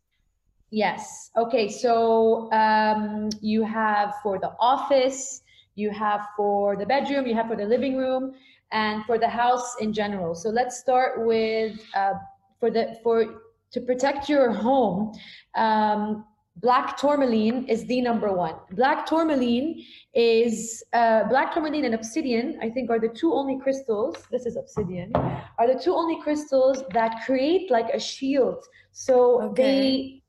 Yes. 0.72 1.30
Okay. 1.36 1.67
So 1.67 2.50
um, 2.54 3.30
you 3.41 3.63
have 3.63 4.15
for 4.24 4.39
the 4.39 4.54
office, 4.58 5.44
you 5.76 5.91
have 5.91 6.26
for 6.38 6.78
the 6.78 6.86
bedroom, 6.86 7.28
you 7.28 7.36
have 7.36 7.48
for 7.48 7.58
the 7.58 7.65
living 7.65 7.98
room 7.98 8.34
and 8.72 9.04
for 9.06 9.17
the 9.17 9.28
house 9.28 9.76
in 9.82 9.91
general. 9.91 10.34
So 10.34 10.48
let's 10.50 10.80
start 10.80 11.26
with 11.26 11.78
uh, 11.94 12.13
for 12.62 12.72
the 12.72 12.98
for 13.04 13.41
to 13.74 13.82
protect 13.82 14.30
your 14.30 14.52
home. 14.67 15.12
Um, 15.56 16.26
black 16.57 16.97
tourmaline 16.97 17.65
is 17.67 17.85
the 17.85 18.01
number 18.01 18.31
one. 18.31 18.55
Black 18.71 19.05
tourmaline 19.05 19.83
is 20.13 20.83
uh, 20.93 21.23
black 21.25 21.53
tourmaline 21.53 21.85
and 21.85 21.95
obsidian. 21.95 22.59
I 22.61 22.69
think 22.69 22.89
are 22.89 22.99
the 22.99 23.09
two 23.09 23.33
only 23.33 23.59
crystals. 23.59 24.17
This 24.31 24.45
is 24.45 24.57
obsidian. 24.57 25.11
Are 25.15 25.67
the 25.67 25.79
two 25.79 25.93
only 25.93 26.21
crystals 26.21 26.83
that 26.93 27.23
create 27.25 27.71
like 27.71 27.89
a 27.93 27.99
shield. 27.99 28.63
So 28.91 29.41
okay. 29.41 29.63
they 29.63 30.21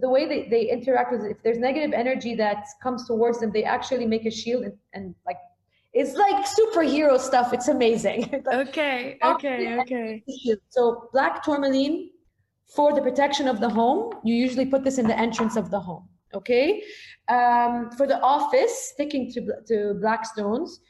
the 0.00 0.08
way 0.08 0.26
they, 0.26 0.48
they 0.48 0.70
interact 0.70 1.12
with 1.12 1.24
if 1.24 1.42
there's 1.42 1.58
negative 1.58 1.92
energy 1.92 2.34
that 2.34 2.64
comes 2.82 3.06
towards 3.06 3.38
them 3.38 3.52
they 3.52 3.64
actually 3.64 4.06
make 4.06 4.24
a 4.24 4.30
shield 4.30 4.64
and, 4.64 4.72
and 4.94 5.14
like 5.26 5.36
it's 5.92 6.14
like 6.14 6.46
superhero 6.46 7.18
stuff. 7.18 7.52
It's 7.52 7.68
amazing. 7.68 8.42
okay, 8.52 9.18
okay, 9.24 9.78
okay. 9.80 10.22
So 10.68 11.08
black 11.12 11.42
tourmaline 11.42 12.10
for 12.74 12.94
the 12.94 13.02
protection 13.02 13.48
of 13.48 13.60
the 13.60 13.68
home. 13.68 14.14
You 14.24 14.34
usually 14.34 14.66
put 14.66 14.84
this 14.84 14.98
in 14.98 15.06
the 15.06 15.18
entrance 15.18 15.56
of 15.56 15.70
the 15.70 15.80
home. 15.80 16.08
Okay. 16.34 16.82
Um, 17.28 17.90
for 17.96 18.06
the 18.06 18.20
office, 18.20 18.90
sticking 18.92 19.30
to 19.32 19.40
to 19.66 19.94
black 20.00 20.24
stones, 20.24 20.80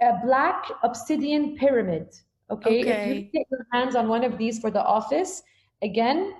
a 0.00 0.12
black 0.24 0.64
obsidian 0.82 1.56
pyramid. 1.56 2.08
Okay. 2.50 2.80
okay. 2.80 2.90
If 2.90 3.16
you 3.16 3.22
take 3.32 3.46
your 3.50 3.66
hands 3.72 3.94
on 3.94 4.08
one 4.08 4.24
of 4.24 4.36
these 4.36 4.58
for 4.58 4.70
the 4.70 4.82
office, 4.82 5.42
again, 5.82 6.34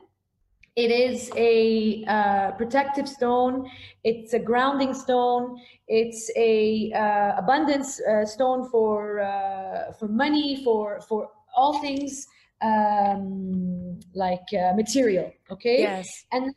it 0.76 0.90
is 0.90 1.30
a 1.36 2.04
uh, 2.06 2.50
protective 2.52 3.08
stone. 3.08 3.70
It's 4.04 4.32
a 4.34 4.38
grounding 4.38 4.94
stone. 4.94 5.60
It's 5.88 6.30
a 6.36 6.92
uh, 6.92 7.38
abundance 7.38 8.00
uh, 8.00 8.24
stone 8.24 8.68
for 8.70 9.20
uh, 9.20 9.92
for 9.98 10.08
money, 10.08 10.62
for 10.64 11.00
for 11.00 11.30
all 11.56 11.80
things 11.80 12.26
um, 12.62 13.98
like 14.14 14.48
uh, 14.52 14.74
material. 14.74 15.32
Okay. 15.50 15.80
Yes. 15.80 16.24
And 16.32 16.54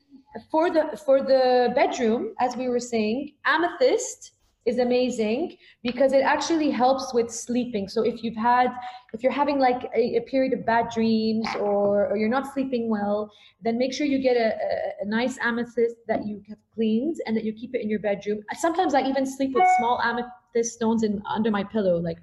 for 0.50 0.70
the 0.70 1.00
for 1.06 1.22
the 1.22 1.72
bedroom, 1.76 2.34
as 2.40 2.56
we 2.56 2.68
were 2.68 2.80
saying, 2.80 3.34
amethyst 3.46 4.34
is 4.66 4.80
amazing 4.80 5.58
because 5.84 6.14
it 6.14 6.22
actually 6.22 6.72
helps 6.72 7.14
with 7.14 7.30
sleeping. 7.30 7.88
So 7.90 8.04
if 8.04 8.24
you've 8.24 8.36
had, 8.36 8.68
if 9.14 9.22
you're 9.22 9.32
having 9.32 9.60
like 9.60 9.90
a, 9.94 10.18
a 10.18 10.22
period 10.22 10.54
of 10.54 10.66
bad 10.66 10.90
dreams 10.90 11.48
or, 11.60 12.08
or, 12.08 12.18
you're 12.18 12.30
not 12.30 12.54
sleeping 12.54 12.90
well, 12.90 13.30
then 13.62 13.78
make 13.78 13.94
sure 13.94 14.08
you 14.08 14.20
get 14.20 14.38
a, 14.38 14.54
a, 14.56 15.04
a, 15.04 15.06
nice 15.06 15.38
amethyst 15.42 15.96
that 16.08 16.26
you 16.26 16.42
have 16.48 16.58
cleaned 16.74 17.18
and 17.26 17.36
that 17.36 17.44
you 17.44 17.52
keep 17.52 17.76
it 17.76 17.82
in 17.82 17.90
your 17.90 18.00
bedroom. 18.00 18.42
Sometimes 18.58 18.94
I 18.94 19.02
even 19.02 19.26
sleep 19.26 19.52
with 19.54 19.66
small 19.78 20.00
amethyst 20.02 20.76
stones 20.76 21.04
in 21.04 21.22
under 21.28 21.52
my 21.52 21.64
pillow, 21.64 21.98
like 21.98 22.20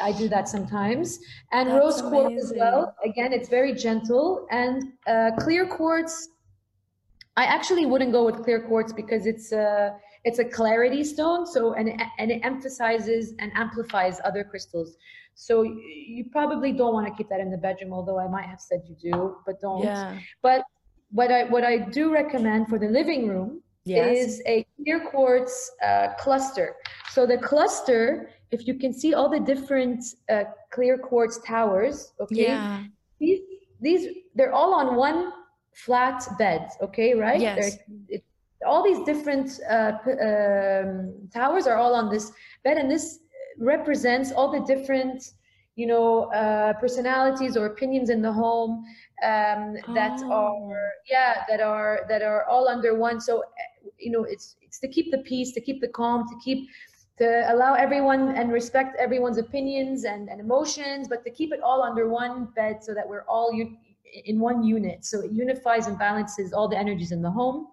I 0.00 0.12
do 0.12 0.28
that 0.28 0.48
sometimes. 0.48 1.18
And 1.50 1.68
That's 1.68 1.78
rose 1.78 2.02
quartz 2.02 2.44
as 2.44 2.52
well. 2.56 2.94
Again, 3.04 3.32
it's 3.32 3.48
very 3.48 3.74
gentle. 3.74 4.46
And 4.50 4.92
uh, 5.06 5.32
clear 5.38 5.66
quartz, 5.66 6.28
I 7.36 7.44
actually 7.44 7.86
wouldn't 7.86 8.12
go 8.12 8.24
with 8.24 8.44
clear 8.44 8.60
quartz 8.60 8.92
because 8.92 9.26
it's 9.26 9.52
uh, 9.52 9.90
it's 10.24 10.38
a 10.38 10.44
clarity 10.44 11.02
stone 11.04 11.46
so 11.46 11.74
and, 11.74 12.00
and 12.18 12.30
it 12.30 12.40
emphasizes 12.44 13.34
and 13.38 13.52
amplifies 13.54 14.20
other 14.24 14.44
crystals 14.44 14.96
so 15.34 15.62
you 15.62 16.24
probably 16.30 16.72
don't 16.72 16.92
want 16.92 17.06
to 17.06 17.14
keep 17.14 17.28
that 17.28 17.40
in 17.40 17.50
the 17.50 17.56
bedroom 17.56 17.92
although 17.92 18.18
i 18.18 18.28
might 18.28 18.44
have 18.44 18.60
said 18.60 18.82
you 18.86 18.96
do 19.12 19.36
but 19.46 19.60
don't 19.60 19.82
yeah. 19.82 20.18
but 20.42 20.62
what 21.10 21.30
i 21.32 21.44
what 21.44 21.64
i 21.64 21.76
do 21.76 22.12
recommend 22.12 22.68
for 22.68 22.78
the 22.78 22.88
living 22.88 23.28
room 23.28 23.60
yes. 23.84 24.16
is 24.16 24.42
a 24.46 24.64
clear 24.76 25.00
quartz 25.10 25.70
uh, 25.84 26.08
cluster 26.18 26.76
so 27.10 27.26
the 27.26 27.38
cluster 27.38 28.30
if 28.52 28.66
you 28.68 28.74
can 28.74 28.92
see 28.92 29.14
all 29.14 29.28
the 29.28 29.40
different 29.40 30.04
uh, 30.30 30.44
clear 30.70 30.96
quartz 30.98 31.40
towers 31.44 32.12
okay 32.20 32.44
yeah. 32.44 32.84
these 33.18 33.40
these 33.80 34.14
they're 34.34 34.52
all 34.52 34.74
on 34.74 34.94
one 34.94 35.32
flat 35.74 36.22
bed 36.38 36.68
okay 36.80 37.14
right 37.14 37.40
yes. 37.40 37.78
It, 38.08 38.22
all 38.64 38.84
these 38.84 39.04
different 39.04 39.58
uh, 39.68 39.92
um, 40.06 41.14
towers 41.34 41.66
are 41.66 41.76
all 41.76 41.94
on 41.94 42.08
this 42.08 42.30
bed 42.62 42.76
and 42.76 42.88
this 42.88 43.18
represents 43.58 44.30
all 44.30 44.52
the 44.52 44.60
different 44.60 45.32
you 45.74 45.86
know 45.86 46.24
uh, 46.32 46.72
personalities 46.74 47.56
or 47.56 47.66
opinions 47.66 48.10
in 48.10 48.20
the 48.22 48.32
home 48.32 48.84
um, 49.24 49.74
that 49.94 50.18
oh. 50.22 50.32
are 50.32 50.90
yeah 51.10 51.44
that 51.48 51.60
are 51.60 52.00
that 52.08 52.22
are 52.22 52.44
all 52.44 52.68
under 52.68 52.94
one 52.94 53.20
so 53.20 53.42
you 53.98 54.10
know 54.10 54.24
it's 54.24 54.56
it's 54.60 54.78
to 54.78 54.88
keep 54.88 55.10
the 55.10 55.18
peace 55.18 55.52
to 55.52 55.60
keep 55.60 55.80
the 55.80 55.88
calm 55.88 56.28
to 56.28 56.34
keep 56.44 56.68
to 57.18 57.52
allow 57.52 57.74
everyone 57.74 58.34
and 58.36 58.50
respect 58.50 58.96
everyone's 58.98 59.38
opinions 59.38 60.04
and, 60.04 60.28
and 60.28 60.40
emotions 60.40 61.08
but 61.08 61.22
to 61.24 61.30
keep 61.30 61.52
it 61.52 61.60
all 61.62 61.82
under 61.82 62.08
one 62.08 62.48
bed 62.56 62.82
so 62.82 62.94
that 62.94 63.08
we're 63.08 63.24
all 63.28 63.50
in 64.24 64.38
one 64.40 64.62
unit 64.62 65.04
so 65.04 65.20
it 65.20 65.30
unifies 65.32 65.86
and 65.86 65.98
balances 65.98 66.52
all 66.52 66.68
the 66.68 66.76
energies 66.76 67.12
in 67.12 67.22
the 67.22 67.30
home 67.30 67.68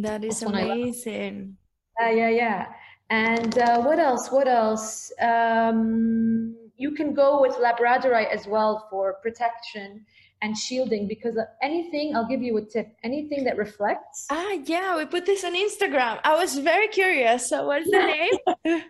That 0.00 0.24
is 0.24 0.42
amazing. 0.42 1.56
Uh, 2.02 2.08
yeah, 2.08 2.30
yeah. 2.30 2.66
And 3.10 3.58
uh, 3.58 3.82
what 3.82 3.98
else? 3.98 4.30
What 4.30 4.48
else? 4.48 5.12
Um, 5.20 6.56
you 6.76 6.92
can 6.92 7.12
go 7.12 7.42
with 7.42 7.52
labradorite 7.56 8.30
as 8.32 8.46
well 8.46 8.86
for 8.90 9.14
protection 9.22 10.06
and 10.42 10.56
shielding 10.56 11.06
because 11.08 11.38
anything 11.62 12.14
i'll 12.14 12.28
give 12.28 12.42
you 12.42 12.56
a 12.58 12.62
tip 12.62 12.88
anything 13.04 13.44
that 13.44 13.56
reflects. 13.56 14.26
Ah 14.30 14.52
yeah 14.64 14.96
we 14.96 15.06
put 15.06 15.24
this 15.24 15.44
on 15.44 15.54
instagram. 15.54 16.18
I 16.24 16.34
was 16.34 16.58
very 16.58 16.88
curious. 16.88 17.48
So 17.48 17.66
what's 17.66 17.90
the 17.90 18.04
name? 18.16 18.34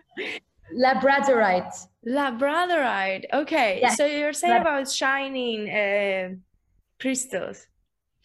Labradorite. 0.85 1.75
Labradorite. 2.07 3.25
Okay 3.33 3.79
yes. 3.81 3.97
so 3.97 4.05
you're 4.05 4.33
saying 4.33 4.53
Lab- 4.53 4.61
about 4.61 4.91
shining 4.91 5.69
uh, 5.69 6.29
crystals. 6.99 7.67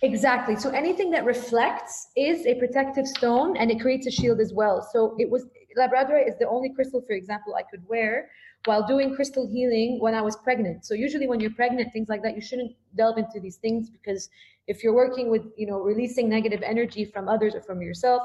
Exactly. 0.00 0.54
So 0.56 0.70
anything 0.70 1.10
that 1.10 1.24
reflects 1.24 2.08
is 2.16 2.46
a 2.46 2.54
protective 2.54 3.06
stone 3.06 3.56
and 3.56 3.70
it 3.70 3.80
creates 3.80 4.06
a 4.06 4.12
shield 4.12 4.38
as 4.40 4.52
well. 4.52 4.88
So 4.92 5.16
it 5.18 5.28
was 5.28 5.46
labradorite 5.78 6.28
is 6.28 6.36
the 6.38 6.48
only 6.48 6.70
crystal 6.74 7.02
for 7.06 7.12
example 7.12 7.54
i 7.54 7.62
could 7.70 7.82
wear 7.88 8.30
while 8.64 8.86
doing 8.86 9.14
crystal 9.14 9.46
healing 9.46 9.98
when 10.00 10.14
I 10.14 10.20
was 10.20 10.36
pregnant. 10.36 10.84
So 10.84 10.94
usually 10.94 11.26
when 11.26 11.40
you're 11.40 11.52
pregnant, 11.52 11.92
things 11.92 12.08
like 12.08 12.22
that, 12.22 12.34
you 12.34 12.42
shouldn't 12.42 12.72
delve 12.96 13.18
into 13.18 13.40
these 13.40 13.56
things 13.56 13.88
because 13.88 14.28
if 14.66 14.82
you're 14.82 14.94
working 14.94 15.30
with, 15.30 15.46
you 15.56 15.66
know, 15.66 15.78
releasing 15.78 16.28
negative 16.28 16.62
energy 16.62 17.04
from 17.04 17.28
others 17.28 17.54
or 17.54 17.62
from 17.62 17.80
yourself, 17.80 18.22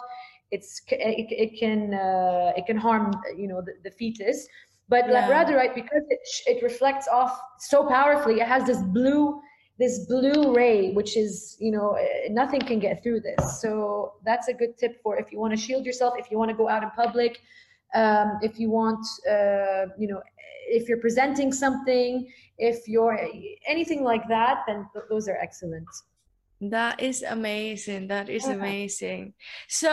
it's 0.51 0.81
it, 0.89 1.27
it 1.31 1.59
can 1.59 1.93
uh, 1.93 2.51
it 2.55 2.65
can 2.65 2.77
harm 2.77 3.11
you 3.35 3.47
know 3.47 3.61
the, 3.61 3.73
the 3.83 3.91
fetus. 3.91 4.47
But 4.89 5.07
yeah. 5.07 5.27
labradorite 5.27 5.73
because 5.73 6.03
it 6.09 6.19
it 6.45 6.63
reflects 6.63 7.07
off 7.07 7.39
so 7.59 7.87
powerfully, 7.87 8.39
it 8.39 8.47
has 8.47 8.65
this 8.65 8.81
blue 8.81 9.41
this 9.79 10.05
blue 10.05 10.53
ray 10.55 10.91
which 10.93 11.17
is 11.17 11.57
you 11.59 11.71
know 11.71 11.93
eh, 11.93 12.27
nothing 12.29 12.61
can 12.61 12.77
get 12.77 13.01
through 13.01 13.19
this 13.19 13.59
so 13.59 14.13
that's 14.23 14.47
a 14.47 14.53
good 14.53 14.77
tip 14.77 15.01
for 15.01 15.17
if 15.17 15.31
you 15.31 15.39
want 15.39 15.51
to 15.51 15.57
shield 15.57 15.83
yourself 15.83 16.13
if 16.19 16.29
you 16.29 16.37
want 16.37 16.47
to 16.47 16.55
go 16.55 16.69
out 16.69 16.83
in 16.83 16.91
public 16.91 17.41
um, 17.93 18.39
if 18.41 18.59
you 18.59 18.69
want 18.69 19.05
uh, 19.29 19.85
you 19.97 20.07
know 20.07 20.21
if 20.67 20.87
you're 20.87 20.99
presenting 20.99 21.51
something 21.51 22.31
if 22.57 22.87
you're 22.87 23.19
anything 23.67 24.03
like 24.03 24.27
that 24.27 24.63
then 24.67 24.87
th- 24.93 25.05
those 25.09 25.27
are 25.27 25.37
excellent. 25.37 25.87
That 26.61 27.01
is 27.01 27.23
amazing. 27.23 28.07
That 28.07 28.29
is 28.29 28.45
amazing. 28.47 29.33
So 29.67 29.89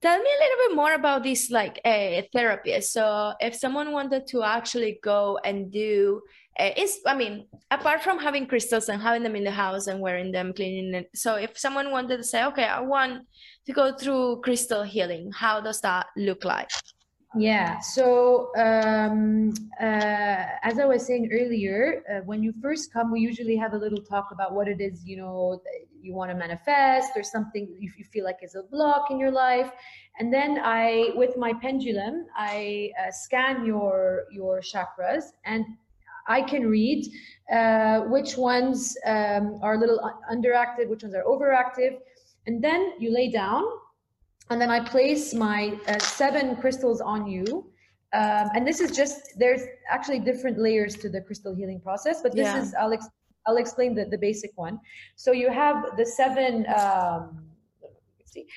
tell 0.00 0.18
me 0.18 0.30
a 0.30 0.42
little 0.44 0.68
bit 0.68 0.76
more 0.76 0.94
about 0.94 1.24
this 1.24 1.50
like 1.50 1.80
a 1.84 2.20
uh, 2.20 2.22
therapy. 2.32 2.80
So 2.80 3.34
if 3.40 3.56
someone 3.56 3.90
wanted 3.90 4.28
to 4.28 4.44
actually 4.44 5.00
go 5.02 5.40
and 5.44 5.72
do 5.72 6.22
uh, 6.58 6.70
is 6.76 7.00
i 7.06 7.14
mean 7.16 7.46
apart 7.70 8.02
from 8.02 8.18
having 8.18 8.46
crystals 8.46 8.88
and 8.88 9.00
having 9.00 9.22
them 9.22 9.36
in 9.36 9.44
the 9.44 9.50
house 9.50 9.86
and 9.86 10.00
wearing 10.00 10.32
them 10.32 10.52
cleaning 10.52 10.92
it 10.94 11.08
so 11.14 11.36
if 11.36 11.56
someone 11.56 11.90
wanted 11.90 12.16
to 12.16 12.24
say 12.24 12.44
okay 12.44 12.64
i 12.64 12.80
want 12.80 13.22
to 13.64 13.72
go 13.72 13.96
through 13.96 14.40
crystal 14.42 14.82
healing 14.82 15.30
how 15.32 15.60
does 15.60 15.80
that 15.80 16.06
look 16.16 16.44
like 16.44 16.68
yeah. 17.36 17.78
So 17.78 18.50
um, 18.56 19.52
uh, 19.80 20.44
as 20.62 20.80
I 20.80 20.84
was 20.84 21.06
saying 21.06 21.30
earlier, 21.32 22.02
uh, 22.10 22.24
when 22.24 22.42
you 22.42 22.52
first 22.60 22.92
come, 22.92 23.12
we 23.12 23.20
usually 23.20 23.56
have 23.56 23.72
a 23.72 23.76
little 23.76 24.02
talk 24.02 24.30
about 24.32 24.52
what 24.52 24.66
it 24.66 24.80
is, 24.80 25.04
you 25.04 25.16
know, 25.16 25.62
you 26.00 26.12
want 26.12 26.30
to 26.30 26.36
manifest 26.36 27.12
or 27.14 27.22
something 27.22 27.68
you, 27.78 27.92
you 27.96 28.04
feel 28.04 28.24
like 28.24 28.38
is 28.42 28.56
a 28.56 28.64
block 28.64 29.10
in 29.10 29.18
your 29.18 29.30
life. 29.30 29.70
And 30.18 30.32
then 30.32 30.58
I, 30.62 31.10
with 31.14 31.36
my 31.36 31.52
pendulum, 31.52 32.26
I 32.36 32.90
uh, 32.98 33.12
scan 33.12 33.64
your 33.64 34.24
your 34.32 34.60
chakras 34.60 35.24
and 35.44 35.64
I 36.26 36.42
can 36.42 36.66
read 36.66 37.06
uh, 37.52 38.00
which 38.02 38.36
ones 38.36 38.96
um, 39.06 39.58
are 39.62 39.74
a 39.74 39.78
little 39.78 40.00
underactive, 40.30 40.88
which 40.88 41.02
ones 41.02 41.14
are 41.14 41.24
overactive. 41.24 41.98
And 42.46 42.62
then 42.62 42.94
you 42.98 43.12
lay 43.12 43.30
down 43.30 43.64
and 44.50 44.60
then 44.60 44.70
I 44.70 44.80
place 44.80 45.32
my 45.32 45.78
uh, 45.88 45.98
seven 45.98 46.56
crystals 46.56 47.00
on 47.00 47.26
you. 47.26 47.66
Um, 48.12 48.50
and 48.54 48.66
this 48.66 48.80
is 48.80 48.90
just 48.90 49.38
there's 49.38 49.62
actually 49.88 50.18
different 50.18 50.58
layers 50.58 50.96
to 50.96 51.08
the 51.08 51.20
crystal 51.20 51.54
healing 51.54 51.80
process, 51.80 52.20
but 52.22 52.34
this 52.34 52.46
yeah. 52.46 52.60
is 52.60 52.74
I'll 52.74 52.92
ex- 52.92 53.08
I'll 53.46 53.56
explain 53.56 53.94
the, 53.94 54.04
the 54.04 54.18
basic 54.18 54.50
one. 54.56 54.80
So 55.14 55.30
you 55.32 55.50
have 55.50 55.96
the 55.96 56.04
seven 56.04 56.66
um, 56.76 57.50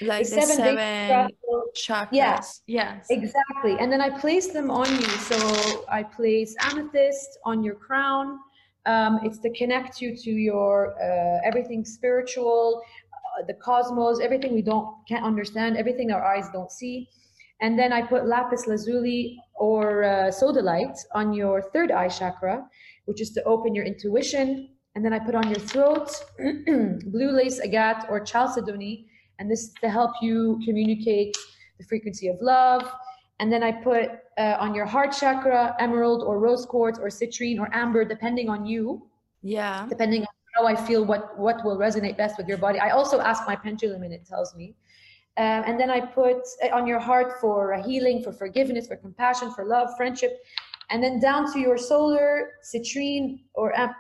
like 0.02 0.26
the, 0.26 0.36
the 0.36 0.42
seven, 0.42 0.56
seven 0.58 1.30
chakras. 1.76 2.10
Yes. 2.12 2.62
Yes. 2.68 3.08
Exactly. 3.10 3.78
And 3.80 3.92
then 3.92 4.02
I 4.02 4.10
place 4.10 4.52
them 4.52 4.70
on 4.72 4.90
you. 4.90 5.08
So 5.32 5.86
I 5.90 6.04
place 6.04 6.56
amethyst 6.60 7.38
on 7.46 7.64
your 7.64 7.76
crown. 7.76 8.40
Um, 8.86 9.20
it's 9.24 9.40
to 9.40 9.50
connect 9.52 10.02
you 10.02 10.16
to 10.16 10.30
your 10.30 10.96
uh, 11.02 11.40
everything 11.48 11.86
spiritual 11.86 12.82
the 13.48 13.54
cosmos, 13.56 14.20
everything 14.20 14.54
we 14.54 14.62
don't 14.62 14.88
can't 15.08 15.26
understand, 15.26 15.78
everything 15.78 16.12
our 16.12 16.24
eyes 16.24 16.48
don't 16.54 16.72
see. 16.72 17.10
And 17.62 17.80
then 17.80 17.94
I 17.94 18.02
put 18.02 18.28
lapis 18.28 18.68
lazuli 18.68 19.38
or 19.56 20.04
uh, 20.04 20.08
sodalite 20.30 20.98
on 21.14 21.34
your 21.34 21.62
third 21.62 21.92
eye 21.92 22.10
chakra, 22.10 22.66
which 23.06 23.22
is 23.22 23.32
to 23.32 23.44
open 23.44 23.74
your 23.74 23.86
intuition. 23.86 24.70
And 24.96 25.04
then 25.04 25.14
I 25.14 25.20
put 25.20 25.34
on 25.34 25.48
your 25.50 25.60
throat 25.60 26.10
blue 26.38 27.32
lace 27.32 27.60
agate 27.62 28.04
or 28.10 28.20
chalcedony, 28.20 29.08
and 29.40 29.50
this 29.50 29.64
is 29.64 29.74
to 29.82 29.90
help 29.90 30.12
you 30.22 30.60
communicate 30.66 31.36
the 31.80 31.86
frequency 31.86 32.28
of 32.28 32.38
love. 32.42 32.84
And 33.40 33.52
then 33.52 33.64
I 33.64 33.72
put 33.72 34.10
uh, 34.38 34.58
on 34.60 34.76
your 34.76 34.86
heart 34.86 35.12
chakra 35.12 35.76
emerald 35.80 36.22
or 36.22 36.40
rose 36.40 36.66
quartz 36.66 37.00
or 37.00 37.08
citrine 37.08 37.60
or 37.60 37.74
amber, 37.74 38.06
depending 38.06 38.50
on 38.50 38.66
you. 38.66 39.08
Yeah. 39.42 39.86
Depending 39.90 40.22
on 40.22 40.28
how 40.54 40.66
I 40.66 40.76
feel, 40.76 41.04
what 41.04 41.38
what 41.38 41.64
will 41.66 41.78
resonate 41.78 42.18
best 42.18 42.38
with 42.38 42.48
your 42.48 42.58
body. 42.58 42.80
I 42.80 42.90
also 42.92 43.20
ask 43.20 43.46
my 43.46 43.56
pendulum, 43.56 44.04
and 44.04 44.14
it 44.14 44.26
tells 44.26 44.56
me. 44.56 44.76
Um, 45.36 45.64
and 45.66 45.80
then 45.80 45.90
I 45.90 46.00
put 46.00 46.42
uh, 46.64 46.76
on 46.76 46.86
your 46.86 47.00
heart 47.00 47.42
for 47.42 47.82
healing, 47.84 48.22
for 48.22 48.32
forgiveness, 48.32 48.88
for 48.88 48.96
compassion, 48.96 49.52
for 49.52 49.66
love, 49.66 49.90
friendship, 49.98 50.44
and 50.92 51.04
then 51.04 51.20
down 51.20 51.52
to 51.54 51.60
your 51.60 51.78
solar, 51.78 52.52
citrine, 52.64 53.40
or 53.56 53.76
amp. 53.78 53.96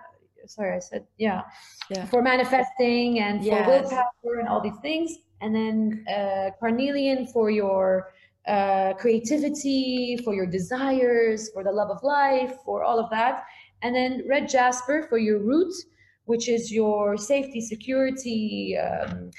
Sorry, 0.45 0.75
I 0.75 0.79
said 0.79 1.07
yeah, 1.17 1.41
yeah. 1.89 2.05
for 2.05 2.21
manifesting 2.21 3.19
and 3.19 3.39
for 3.39 3.45
yes. 3.45 3.67
willpower 3.67 4.39
and 4.39 4.47
all 4.47 4.61
these 4.61 4.77
things. 4.81 5.17
And 5.41 5.55
then 5.55 6.05
uh, 6.07 6.51
carnelian 6.59 7.27
for 7.27 7.49
your 7.49 8.11
uh, 8.45 8.93
creativity, 8.93 10.17
for 10.23 10.33
your 10.35 10.45
desires, 10.45 11.49
for 11.53 11.63
the 11.63 11.71
love 11.71 11.89
of 11.89 12.03
life, 12.03 12.57
for 12.63 12.83
all 12.83 12.99
of 12.99 13.09
that. 13.09 13.45
And 13.81 13.95
then 13.95 14.23
red 14.27 14.47
jasper 14.47 15.07
for 15.09 15.17
your 15.17 15.39
roots 15.39 15.85
which 16.25 16.47
is 16.47 16.71
your 16.71 17.17
safety, 17.17 17.61
security, 17.61 18.77
um, 18.77 19.31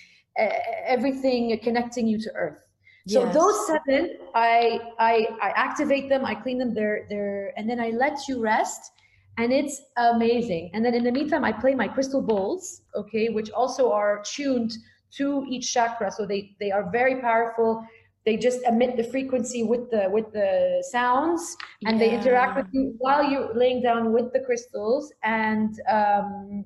everything 0.86 1.58
connecting 1.62 2.06
you 2.06 2.18
to 2.18 2.30
Earth. 2.34 2.58
So 3.06 3.24
yes. 3.24 3.34
those 3.34 3.66
seven, 3.66 4.16
I, 4.34 4.80
I 4.98 5.26
I 5.42 5.50
activate 5.50 6.08
them, 6.08 6.24
I 6.24 6.34
clean 6.34 6.56
them, 6.56 6.72
they're 6.72 7.06
they're, 7.10 7.52
and 7.58 7.68
then 7.68 7.78
I 7.78 7.90
let 7.90 8.26
you 8.28 8.40
rest, 8.40 8.92
and 9.36 9.52
it's 9.52 9.82
amazing. 9.98 10.70
And 10.72 10.82
then 10.82 10.94
in 10.94 11.04
the 11.04 11.12
meantime, 11.12 11.44
I 11.44 11.52
play 11.52 11.74
my 11.74 11.86
crystal 11.86 12.22
bowls, 12.22 12.80
okay, 12.94 13.28
which 13.28 13.50
also 13.50 13.92
are 13.92 14.22
tuned 14.24 14.72
to 15.18 15.44
each 15.50 15.70
chakra, 15.72 16.10
so 16.10 16.24
they 16.24 16.56
they 16.60 16.70
are 16.70 16.90
very 16.90 17.20
powerful. 17.20 17.84
They 18.24 18.38
just 18.38 18.62
emit 18.62 18.96
the 18.96 19.04
frequency 19.04 19.62
with 19.64 19.90
the 19.90 20.08
with 20.10 20.32
the 20.32 20.82
sounds, 20.90 21.58
and 21.84 22.00
yeah. 22.00 22.06
they 22.06 22.14
interact 22.14 22.56
with 22.56 22.68
you 22.72 22.94
while 22.96 23.22
you're 23.22 23.54
laying 23.54 23.82
down 23.82 24.14
with 24.14 24.32
the 24.32 24.40
crystals, 24.40 25.12
and 25.22 25.78
um, 25.90 26.64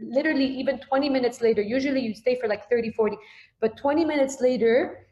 literally 0.00 0.46
even 0.46 0.78
20 0.78 1.08
minutes 1.08 1.40
later 1.40 1.62
usually 1.62 2.00
you 2.00 2.14
stay 2.14 2.38
for 2.40 2.48
like 2.48 2.68
30 2.68 2.90
40 2.92 3.16
but 3.60 3.76
20 3.76 4.04
minutes 4.04 4.40
later 4.40 5.06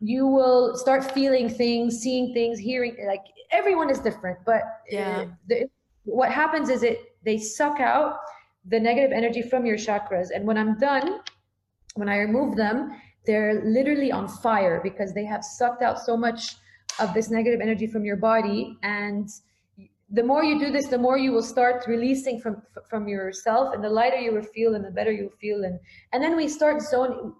you 0.00 0.26
will 0.26 0.76
start 0.76 1.12
feeling 1.12 1.48
things 1.48 2.00
seeing 2.00 2.32
things 2.32 2.58
hearing 2.58 2.96
like 3.06 3.24
everyone 3.52 3.90
is 3.90 3.98
different 3.98 4.38
but 4.46 4.62
eh, 4.90 4.96
yeah. 4.96 5.24
the, 5.48 5.68
what 6.04 6.30
happens 6.30 6.68
is 6.68 6.82
it 6.82 7.16
they 7.24 7.38
suck 7.38 7.80
out 7.80 8.16
the 8.68 8.78
negative 8.78 9.12
energy 9.12 9.42
from 9.42 9.64
your 9.66 9.76
chakras 9.76 10.28
and 10.34 10.46
when 10.46 10.56
i'm 10.56 10.78
done 10.78 11.20
when 11.94 12.08
i 12.08 12.16
remove 12.16 12.56
them 12.56 12.90
they're 13.26 13.62
literally 13.64 14.10
on 14.10 14.26
fire 14.26 14.80
because 14.82 15.12
they 15.12 15.24
have 15.24 15.44
sucked 15.44 15.82
out 15.82 15.98
so 15.98 16.16
much 16.16 16.56
of 16.98 17.12
this 17.14 17.30
negative 17.30 17.60
energy 17.60 17.86
from 17.86 18.04
your 18.04 18.16
body 18.16 18.76
and 18.82 19.28
the 20.12 20.22
more 20.22 20.42
you 20.42 20.58
do 20.58 20.70
this, 20.72 20.88
the 20.88 20.98
more 20.98 21.16
you 21.18 21.32
will 21.32 21.42
start 21.42 21.84
releasing 21.86 22.40
from 22.40 22.62
from 22.88 23.06
yourself, 23.06 23.74
and 23.74 23.82
the 23.82 23.90
lighter 23.90 24.18
you 24.18 24.32
will 24.32 24.42
feel, 24.42 24.74
and 24.74 24.84
the 24.84 24.90
better 24.90 25.12
you'll 25.12 25.38
feel. 25.40 25.64
And 25.64 25.78
and 26.12 26.22
then 26.22 26.36
we 26.36 26.48
start 26.48 26.82
zone 26.82 27.34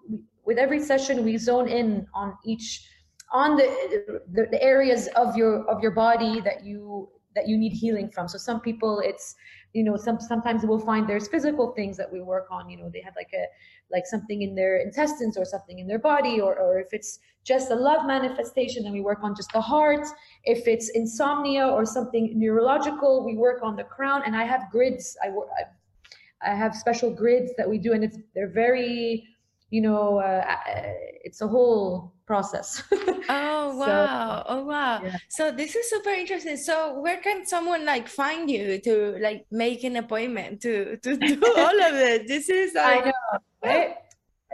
with 0.45 0.57
every 0.57 0.79
session. 0.79 1.23
We 1.23 1.37
zone 1.37 1.67
in 1.67 2.07
on 2.13 2.37
each 2.45 2.87
on 3.33 3.57
the, 3.57 4.21
the 4.31 4.47
the 4.51 4.61
areas 4.63 5.07
of 5.15 5.35
your 5.35 5.69
of 5.69 5.81
your 5.81 5.91
body 5.91 6.41
that 6.41 6.63
you 6.63 7.09
that 7.35 7.47
you 7.47 7.57
need 7.57 7.73
healing 7.73 8.09
from. 8.09 8.27
So 8.27 8.37
some 8.37 8.59
people, 8.61 9.01
it's 9.03 9.35
you 9.73 9.83
know 9.83 9.95
some 9.95 10.19
sometimes 10.19 10.65
we'll 10.65 10.79
find 10.79 11.07
there's 11.07 11.27
physical 11.27 11.71
things 11.73 11.97
that 11.97 12.11
we 12.11 12.21
work 12.21 12.47
on. 12.51 12.69
You 12.69 12.77
know 12.77 12.89
they 12.89 13.01
have 13.01 13.15
like 13.15 13.31
a 13.33 13.45
like 13.91 14.05
something 14.05 14.41
in 14.41 14.55
their 14.55 14.77
intestines 14.77 15.37
or 15.37 15.45
something 15.45 15.79
in 15.79 15.87
their 15.87 15.99
body, 15.99 16.39
or 16.41 16.55
or 16.55 16.79
if 16.79 16.87
it's 16.91 17.19
just 17.43 17.71
a 17.71 17.75
love 17.75 18.05
manifestation, 18.05 18.83
then 18.83 18.93
we 18.93 19.01
work 19.01 19.19
on 19.23 19.35
just 19.35 19.51
the 19.51 19.61
heart. 19.61 20.05
If 20.43 20.67
it's 20.67 20.89
insomnia 20.89 21.67
or 21.67 21.85
something 21.85 22.31
neurological, 22.37 23.25
we 23.25 23.35
work 23.35 23.63
on 23.63 23.75
the 23.75 23.83
crown. 23.83 24.21
And 24.25 24.35
I 24.35 24.43
have 24.43 24.69
grids. 24.71 25.17
I 25.23 25.29
work. 25.29 25.49
I, 26.43 26.55
have 26.55 26.75
special 26.75 27.11
grids 27.11 27.51
that 27.57 27.69
we 27.69 27.77
do, 27.77 27.93
and 27.93 28.03
it's 28.03 28.17
they're 28.33 28.49
very 28.49 29.27
you 29.71 29.81
know, 29.81 30.19
uh, 30.19 30.43
uh 30.45 30.93
it's 31.23 31.41
a 31.41 31.47
whole 31.47 32.13
process. 32.31 32.83
oh 33.29 33.75
wow! 33.81 33.85
So, 33.85 34.43
oh 34.53 34.63
wow! 34.63 35.01
Yeah. 35.03 35.17
So 35.27 35.51
this 35.51 35.75
is 35.75 35.89
super 35.89 36.13
interesting. 36.23 36.55
So 36.55 36.75
where 37.03 37.19
can 37.25 37.45
someone 37.45 37.83
like 37.93 38.07
find 38.07 38.49
you 38.49 38.79
to 38.87 39.17
like 39.27 39.41
make 39.51 39.83
an 39.83 39.95
appointment 39.97 40.61
to 40.65 40.73
to 41.05 41.17
do 41.27 41.35
all 41.63 41.77
of 41.89 41.95
it? 42.11 42.27
This 42.33 42.47
is 42.47 42.69
I 42.75 42.95
know. 43.07 43.39
Right? 43.63 43.95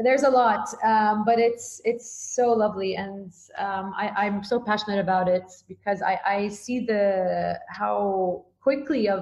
There's 0.06 0.26
a 0.32 0.34
lot, 0.44 0.66
um, 0.84 1.24
but 1.30 1.38
it's 1.48 1.82
it's 1.92 2.08
so 2.38 2.46
lovely, 2.64 2.92
and 2.96 3.32
um, 3.66 3.94
I, 4.04 4.06
I'm 4.24 4.44
so 4.44 4.60
passionate 4.60 5.02
about 5.08 5.28
it 5.28 5.48
because 5.68 6.00
I, 6.02 6.20
I 6.38 6.40
see 6.50 6.78
the 6.92 7.60
how 7.80 8.46
quickly 8.62 9.10
of 9.10 9.22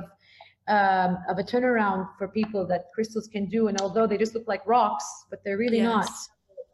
um, 0.67 1.11
of 1.31 1.35
a 1.43 1.45
turnaround 1.51 2.01
for 2.17 2.27
people 2.27 2.65
that 2.71 2.81
crystals 2.93 3.27
can 3.35 3.45
do. 3.57 3.67
And 3.69 3.79
although 3.81 4.07
they 4.07 4.17
just 4.17 4.33
look 4.35 4.47
like 4.47 4.63
rocks, 4.65 5.05
but 5.29 5.39
they're 5.43 5.61
really 5.65 5.81
yes. 5.87 5.93
not. 5.95 6.09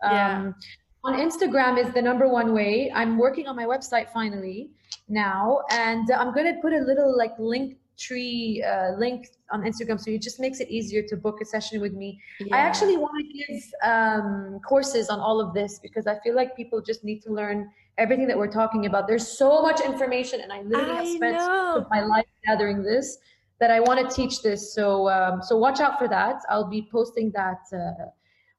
Um, 0.04 0.12
yeah. 0.12 0.52
On 1.04 1.14
Instagram 1.16 1.84
is 1.84 1.92
the 1.94 2.02
number 2.02 2.28
one 2.28 2.54
way. 2.54 2.92
I'm 2.94 3.18
working 3.18 3.48
on 3.48 3.56
my 3.56 3.66
website 3.66 4.12
finally 4.12 4.70
now, 5.10 5.62
and 5.72 6.12
I'm 6.12 6.32
going 6.32 6.54
to 6.54 6.62
put 6.62 6.74
a 6.74 6.80
little 6.80 7.18
like 7.18 7.34
link 7.40 7.78
tree 7.98 8.64
uh, 8.64 8.92
link 8.98 9.30
on 9.52 9.64
Instagram, 9.64 10.00
so 10.00 10.12
it 10.12 10.22
just 10.22 10.40
makes 10.40 10.60
it 10.60 10.70
easier 10.70 11.02
to 11.08 11.18
book 11.18 11.40
a 11.42 11.46
session 11.46 11.82
with 11.82 11.94
me. 11.94 12.20
Yeah. 12.40 12.56
I 12.56 12.60
actually 12.60 12.98
want 12.98 13.14
to 13.18 13.24
give 13.24 13.64
um, 13.84 14.60
courses 14.68 15.10
on 15.10 15.20
all 15.20 15.42
of 15.42 15.54
this 15.54 15.80
because 15.80 16.06
I 16.06 16.20
feel 16.20 16.36
like 16.36 16.56
people 16.56 16.82
just 16.82 17.04
need 17.04 17.22
to 17.24 17.32
learn 17.32 17.72
everything 17.98 18.28
that 18.28 18.38
we're 18.38 18.52
talking 18.52 18.86
about. 18.86 19.08
There's 19.08 19.28
so 19.28 19.62
much 19.64 19.82
information, 19.82 20.42
and 20.42 20.54
I 20.54 20.62
literally 20.62 20.92
I 20.92 21.04
have 21.04 21.08
spent 21.08 21.90
my 21.90 22.04
life 22.04 22.26
gathering 22.46 22.84
this 22.84 23.18
that 23.60 23.72
I 23.72 23.80
want 23.80 24.08
to 24.08 24.16
teach 24.16 24.44
this. 24.44 24.74
So 24.74 25.10
um, 25.10 25.42
so 25.42 25.58
watch 25.58 25.80
out 25.80 25.98
for 25.98 26.08
that. 26.08 26.42
I'll 26.50 26.70
be 26.70 26.88
posting 26.92 27.32
that 27.32 27.62
uh, 27.74 28.06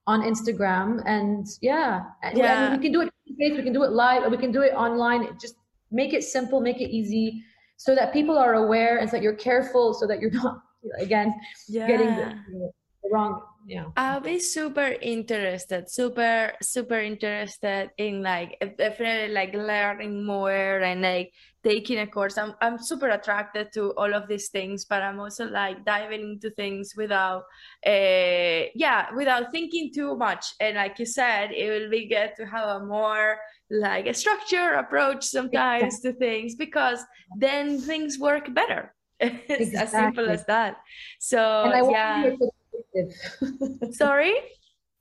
on 0.07 0.23
Instagram, 0.23 1.03
and 1.07 1.47
yeah, 1.61 2.03
yeah, 2.35 2.77
we 2.77 2.83
can 2.83 2.93
do 2.93 3.03
it 3.03 3.12
face, 3.38 3.57
we 3.57 3.62
can 3.62 3.73
do 3.73 3.83
it 3.83 3.93
live, 3.93 4.31
we 4.31 4.37
can 4.37 4.53
do 4.53 4.62
it 4.62 4.73
online. 4.75 5.37
Just 5.41 5.57
make 5.91 6.12
it 6.12 6.25
simple, 6.25 6.61
make 6.61 6.81
it 6.81 6.91
easy, 6.91 7.43
so 7.77 7.95
that 7.95 8.12
people 8.12 8.37
are 8.37 8.55
aware, 8.55 8.99
and 8.99 9.09
so 9.09 9.17
that 9.17 9.23
you're 9.23 9.35
careful, 9.35 9.95
so 9.95 10.07
that 10.07 10.21
you're 10.21 10.31
not 10.31 10.62
again 10.99 11.33
yeah. 11.69 11.87
getting 11.87 12.09
the, 12.09 12.35
the 13.03 13.09
wrong 13.11 13.41
yeah. 13.66 13.87
I'll 13.96 14.20
be 14.20 14.38
super 14.38 14.96
interested 15.01 15.88
super 15.90 16.53
super 16.62 16.98
interested 16.98 17.90
in 17.98 18.22
like 18.22 18.59
definitely 18.79 19.35
like 19.35 19.55
learning 19.55 20.25
more 20.25 20.81
and 20.81 21.03
like 21.03 21.33
taking 21.62 22.01
a 22.01 22.07
course. 22.07 22.38
I'm, 22.38 22.55
I'm 22.61 22.77
super 22.79 23.09
attracted 23.11 23.72
to 23.75 23.92
all 23.92 24.12
of 24.14 24.27
these 24.27 24.48
things 24.48 24.85
but 24.85 25.01
i'm 25.01 25.20
also 25.20 25.48
like 25.48 25.85
diving 25.85 26.22
into 26.22 26.51
things 26.51 26.94
without 26.96 27.44
uh 27.87 28.66
yeah 28.75 29.14
without 29.14 29.53
thinking 29.53 29.92
too 29.94 30.16
much. 30.16 30.55
And 30.61 30.77
like 30.77 30.98
you 30.98 31.07
said 31.07 31.53
it 31.53 31.70
will 31.70 31.90
be 31.90 32.09
good 32.09 32.33
to 32.38 32.46
have 32.46 32.83
a 32.83 32.85
more 32.85 33.38
like 33.70 34.07
a 34.07 34.14
structure 34.14 34.75
approach 34.75 35.25
sometimes 35.25 36.01
to 36.01 36.12
things 36.12 36.55
because 36.57 37.05
then 37.38 37.81
things 37.81 38.18
work 38.18 38.53
better. 38.55 38.94
It's 39.20 39.70
exactly. 39.70 39.79
as 39.79 39.90
simple 39.90 40.31
as 40.31 40.44
that. 40.46 40.79
So 41.20 41.70
yeah 41.90 42.31
Sorry? 43.91 44.35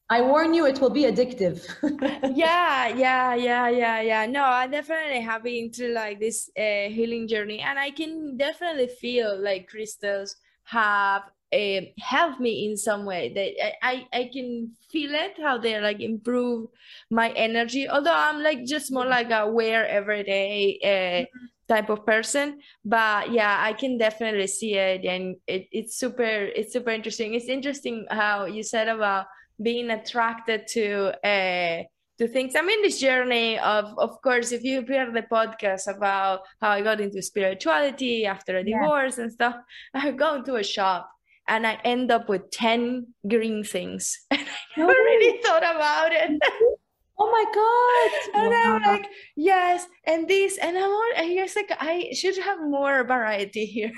I 0.10 0.22
warn 0.22 0.54
you, 0.54 0.66
it 0.66 0.82
will 0.82 0.90
be 0.90 1.04
addictive. 1.04 1.64
yeah, 2.36 2.88
yeah, 2.90 3.34
yeah, 3.34 3.70
yeah, 3.70 4.02
yeah. 4.02 4.26
No, 4.26 4.44
I 4.44 4.68
definitely 4.68 5.22
have 5.22 5.44
been 5.44 5.72
through 5.72 5.94
like 5.94 6.20
this 6.20 6.50
uh, 6.58 6.90
healing 6.90 7.30
journey, 7.30 7.60
and 7.62 7.80
I 7.80 7.92
can 7.92 8.36
definitely 8.36 8.88
feel 8.88 9.42
like 9.42 9.70
crystals 9.70 10.36
have 10.66 11.24
uh, 11.54 11.82
helped 12.00 12.42
me 12.42 12.68
in 12.70 12.76
some 12.76 13.06
way. 13.06 13.32
That 13.34 13.66
I, 13.66 14.08
I, 14.12 14.20
I 14.20 14.30
can 14.34 14.72
feel 14.92 15.12
it 15.14 15.40
how 15.42 15.58
they 15.58 15.80
like 15.80 16.02
improve 16.02 16.68
my 17.10 17.30
energy. 17.32 17.88
Although 17.88 18.14
I'm 18.14 18.44
like 18.44 18.66
just 18.66 18.92
more 18.92 19.06
like 19.06 19.32
aware 19.32 19.88
every 19.88 20.24
day. 20.24 20.80
Uh, 20.84 21.24
mm-hmm 21.24 21.46
type 21.72 21.90
of 21.90 22.06
person 22.06 22.60
but 22.84 23.32
yeah 23.32 23.56
i 23.70 23.72
can 23.72 23.98
definitely 23.98 24.48
see 24.48 24.74
it 24.76 25.06
and 25.06 25.38
it, 25.48 25.64
it's 25.72 25.96
super 25.96 26.32
it's 26.60 26.74
super 26.74 26.90
interesting. 26.90 27.34
It's 27.34 27.52
interesting 27.58 28.06
how 28.10 28.46
you 28.46 28.64
said 28.64 28.88
about 28.88 29.26
being 29.62 29.90
attracted 29.92 30.68
to 30.76 30.86
uh 31.34 31.84
to 32.20 32.28
things. 32.28 32.56
I'm 32.56 32.70
in 32.70 32.82
this 32.82 33.00
journey 33.00 33.58
of 33.60 33.86
of 33.98 34.22
course 34.22 34.52
if 34.52 34.64
you 34.64 34.84
hear 34.92 35.12
the 35.12 35.26
podcast 35.38 35.86
about 35.96 36.42
how 36.62 36.70
i 36.78 36.82
got 36.82 37.00
into 37.00 37.22
spirituality 37.22 38.26
after 38.26 38.58
a 38.58 38.64
divorce 38.64 39.16
yeah. 39.18 39.24
and 39.24 39.32
stuff 39.32 39.56
i 39.94 40.12
go 40.12 40.36
into 40.36 40.56
a 40.56 40.64
shop 40.76 41.10
and 41.48 41.66
i 41.66 41.74
end 41.94 42.12
up 42.12 42.28
with 42.28 42.52
10 42.52 43.08
green 43.34 43.64
things. 43.64 44.04
And 44.32 44.42
i 44.42 44.80
never 44.80 45.00
really 45.12 45.42
thought 45.44 45.66
about 45.76 46.12
it 46.12 46.32
oh 47.22 47.30
my 47.38 47.46
god. 47.62 48.12
And 48.42 48.52
wow. 48.52 48.76
i'm 48.76 48.82
like 48.82 49.10
yes 49.36 49.86
and 50.06 50.28
this 50.28 50.58
and 50.58 50.78
i'm 50.78 50.92
all 50.92 51.12
and 51.16 51.34
guess 51.34 51.56
like 51.56 51.72
i 51.80 52.10
should 52.14 52.38
have 52.38 52.60
more 52.62 53.04
variety 53.04 53.66
here. 53.78 53.92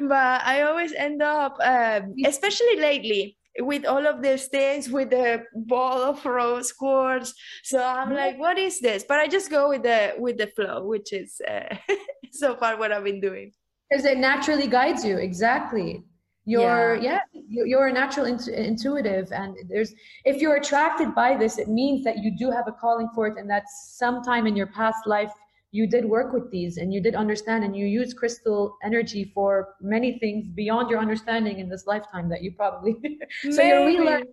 But 0.00 0.42
i 0.44 0.62
always 0.62 0.92
end 0.92 1.22
up 1.22 1.56
um, 1.62 2.14
especially 2.24 2.76
lately 2.76 3.36
with 3.58 3.84
all 3.84 4.06
of 4.06 4.22
these 4.22 4.46
things 4.46 4.88
with 4.88 5.10
the 5.10 5.42
ball 5.54 6.00
of 6.02 6.24
rose 6.24 6.72
quartz. 6.72 7.34
So 7.64 7.82
i'm 7.82 8.12
like 8.12 8.38
what 8.38 8.58
is 8.58 8.80
this? 8.80 9.04
But 9.08 9.18
i 9.20 9.26
just 9.26 9.50
go 9.50 9.70
with 9.70 9.82
the 9.82 10.14
with 10.18 10.36
the 10.38 10.48
flow 10.48 10.84
which 10.84 11.12
is 11.12 11.40
uh, 11.48 11.74
so 12.32 12.56
far 12.56 12.76
what 12.78 12.92
i've 12.92 13.04
been 13.04 13.20
doing. 13.20 13.52
Because 13.88 14.04
it 14.04 14.18
naturally 14.18 14.68
guides 14.68 15.04
you. 15.04 15.16
Exactly 15.18 16.04
you're 16.50 16.96
yeah, 16.96 17.20
yeah 17.32 17.62
you're 17.70 17.88
a 17.88 17.92
natural 17.92 18.26
intu- 18.26 18.52
intuitive 18.52 19.30
and 19.32 19.56
there's 19.68 19.92
if 20.24 20.40
you're 20.40 20.56
attracted 20.56 21.14
by 21.14 21.36
this 21.36 21.58
it 21.58 21.68
means 21.68 22.04
that 22.04 22.18
you 22.18 22.30
do 22.36 22.50
have 22.50 22.66
a 22.68 22.72
calling 22.72 23.08
for 23.14 23.26
it 23.26 23.38
and 23.38 23.48
that 23.48 23.64
sometime 23.68 24.46
in 24.46 24.56
your 24.56 24.66
past 24.66 25.06
life 25.06 25.32
you 25.72 25.86
did 25.86 26.04
work 26.04 26.32
with 26.32 26.50
these 26.50 26.78
and 26.78 26.92
you 26.92 27.00
did 27.00 27.14
understand 27.14 27.62
and 27.62 27.76
you 27.76 27.86
use 27.86 28.12
crystal 28.12 28.76
energy 28.82 29.30
for 29.34 29.74
many 29.80 30.18
things 30.18 30.48
beyond 30.48 30.90
your 30.90 30.98
understanding 30.98 31.60
in 31.60 31.68
this 31.68 31.86
lifetime 31.86 32.28
that 32.28 32.42
you 32.42 32.52
probably 32.52 32.96
so 33.50 33.62
you're 33.62 33.86
relearning 33.86 34.26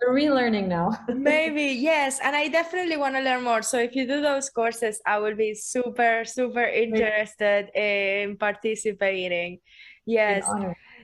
you're 0.00 0.14
relearning 0.14 0.68
now. 0.68 0.96
Maybe 1.08 1.64
yes 1.90 2.20
and 2.22 2.36
i 2.36 2.46
definitely 2.46 2.96
want 2.96 3.16
to 3.16 3.20
learn 3.20 3.42
more 3.42 3.62
so 3.62 3.78
if 3.80 3.96
you 3.96 4.06
do 4.06 4.20
those 4.22 4.48
courses 4.48 5.00
i 5.06 5.18
will 5.18 5.34
be 5.34 5.52
super 5.54 6.24
super 6.24 6.62
interested 6.62 7.68
in 7.74 8.36
participating. 8.36 9.58
Yes 10.06 10.46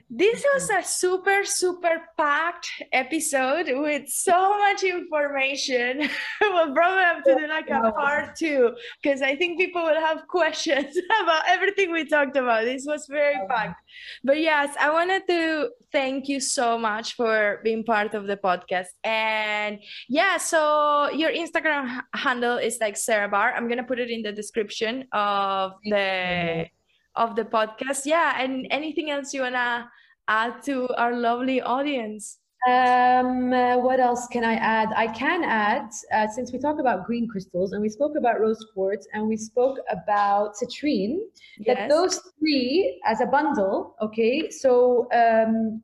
this 0.09 0.45
was 0.53 0.69
a 0.69 0.83
super, 0.83 1.43
super 1.43 2.03
packed 2.15 2.69
episode 2.93 3.65
with 3.67 4.07
so 4.07 4.57
much 4.59 4.83
information. 4.83 6.07
we'll 6.41 6.73
probably 6.73 7.03
have 7.03 7.23
to 7.23 7.35
do 7.35 7.47
like 7.47 7.69
a 7.71 7.91
part 7.91 8.35
two 8.35 8.75
because 9.01 9.23
I 9.23 9.35
think 9.35 9.59
people 9.59 9.83
will 9.83 9.99
have 9.99 10.27
questions 10.29 10.95
about 11.21 11.43
everything 11.47 11.91
we 11.91 12.05
talked 12.05 12.37
about. 12.37 12.65
This 12.65 12.85
was 12.85 13.07
very 13.09 13.35
packed. 13.49 13.81
But 14.23 14.39
yes, 14.39 14.75
I 14.79 14.91
wanted 14.91 15.23
to 15.27 15.69
thank 15.91 16.27
you 16.27 16.39
so 16.39 16.77
much 16.77 17.15
for 17.15 17.59
being 17.63 17.83
part 17.83 18.13
of 18.13 18.27
the 18.27 18.37
podcast. 18.37 18.93
And 19.03 19.79
yeah, 20.07 20.37
so 20.37 21.09
your 21.11 21.31
Instagram 21.31 22.01
handle 22.13 22.57
is 22.57 22.77
like 22.79 22.95
Sarah 22.95 23.29
Bar. 23.29 23.53
I'm 23.55 23.67
gonna 23.67 23.83
put 23.83 23.99
it 23.99 24.11
in 24.11 24.21
the 24.21 24.31
description 24.31 25.05
of 25.13 25.71
the 25.83 26.67
of 27.15 27.35
the 27.35 27.43
podcast. 27.43 28.05
Yeah, 28.05 28.41
and 28.41 28.67
anything 28.71 29.09
else 29.09 29.33
you 29.33 29.41
wanna 29.41 29.89
add 30.27 30.63
to 30.63 30.87
our 30.97 31.15
lovely 31.15 31.61
audience? 31.61 32.39
Um, 32.67 33.53
uh, 33.53 33.77
what 33.77 33.99
else 33.99 34.25
can 34.27 34.43
I 34.43 34.55
add? 34.55 34.89
I 34.95 35.07
can 35.07 35.43
add, 35.43 35.91
uh, 36.11 36.27
since 36.27 36.51
we 36.51 36.57
talk 36.57 36.79
about 36.79 37.05
green 37.05 37.27
crystals 37.27 37.73
and 37.73 37.81
we 37.81 37.89
spoke 37.89 38.13
about 38.17 38.39
rose 38.39 38.65
quartz 38.73 39.07
and 39.13 39.27
we 39.27 39.37
spoke 39.37 39.77
about 39.91 40.55
citrine, 40.55 41.19
yes. 41.59 41.77
that 41.77 41.89
those 41.89 42.19
three 42.39 42.99
as 43.05 43.21
a 43.21 43.27
bundle, 43.27 43.95
okay? 44.01 44.49
So 44.49 45.07
um, 45.13 45.83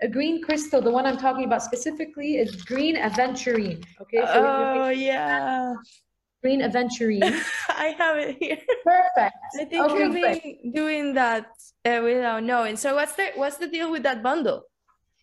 a 0.00 0.08
green 0.08 0.42
crystal, 0.42 0.80
the 0.80 0.90
one 0.90 1.04
I'm 1.04 1.18
talking 1.18 1.44
about 1.44 1.62
specifically 1.62 2.38
is 2.38 2.56
green 2.62 2.96
aventurine, 2.96 3.84
okay? 4.00 4.24
So 4.24 4.46
oh, 4.46 4.88
yeah 4.88 5.74
green 6.44 6.60
aventurine. 6.60 7.22
I 7.70 7.94
have 7.98 8.16
it 8.18 8.36
here. 8.38 8.58
Perfect. 8.84 9.36
I 9.60 9.64
think 9.64 9.90
okay, 9.90 9.98
you've 9.98 10.14
been 10.14 10.72
doing 10.72 11.14
that 11.14 11.46
uh, 11.86 12.00
without 12.04 12.42
knowing. 12.44 12.76
So 12.76 12.94
what's 12.94 13.14
the 13.14 13.26
what's 13.36 13.56
the 13.56 13.66
deal 13.76 13.90
with 13.90 14.02
that 14.02 14.22
bundle? 14.22 14.62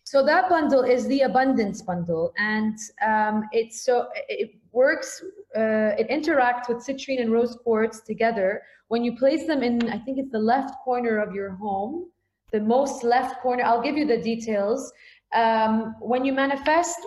So 0.04 0.18
that 0.26 0.48
bundle 0.48 0.82
is 0.82 1.06
the 1.06 1.20
abundance 1.20 1.80
bundle, 1.80 2.32
and 2.36 2.76
um, 3.10 3.48
it's 3.52 3.84
so 3.86 4.08
it 4.28 4.50
works. 4.72 5.22
Uh, 5.56 6.00
it 6.02 6.08
interacts 6.18 6.66
with 6.68 6.78
citrine 6.86 7.20
and 7.22 7.30
rose 7.30 7.54
quartz 7.62 8.00
together. 8.00 8.62
When 8.88 9.04
you 9.04 9.12
place 9.16 9.46
them 9.46 9.62
in, 9.62 9.74
I 9.96 9.98
think 9.98 10.18
it's 10.18 10.32
the 10.32 10.44
left 10.54 10.74
corner 10.84 11.14
of 11.24 11.34
your 11.38 11.50
home, 11.50 12.10
the 12.50 12.60
most 12.60 13.04
left 13.04 13.40
corner. 13.42 13.62
I'll 13.62 13.84
give 13.88 13.96
you 13.96 14.06
the 14.14 14.20
details. 14.32 14.92
Um, 15.34 15.94
when 16.00 16.24
you 16.26 16.32
manifest 16.32 16.98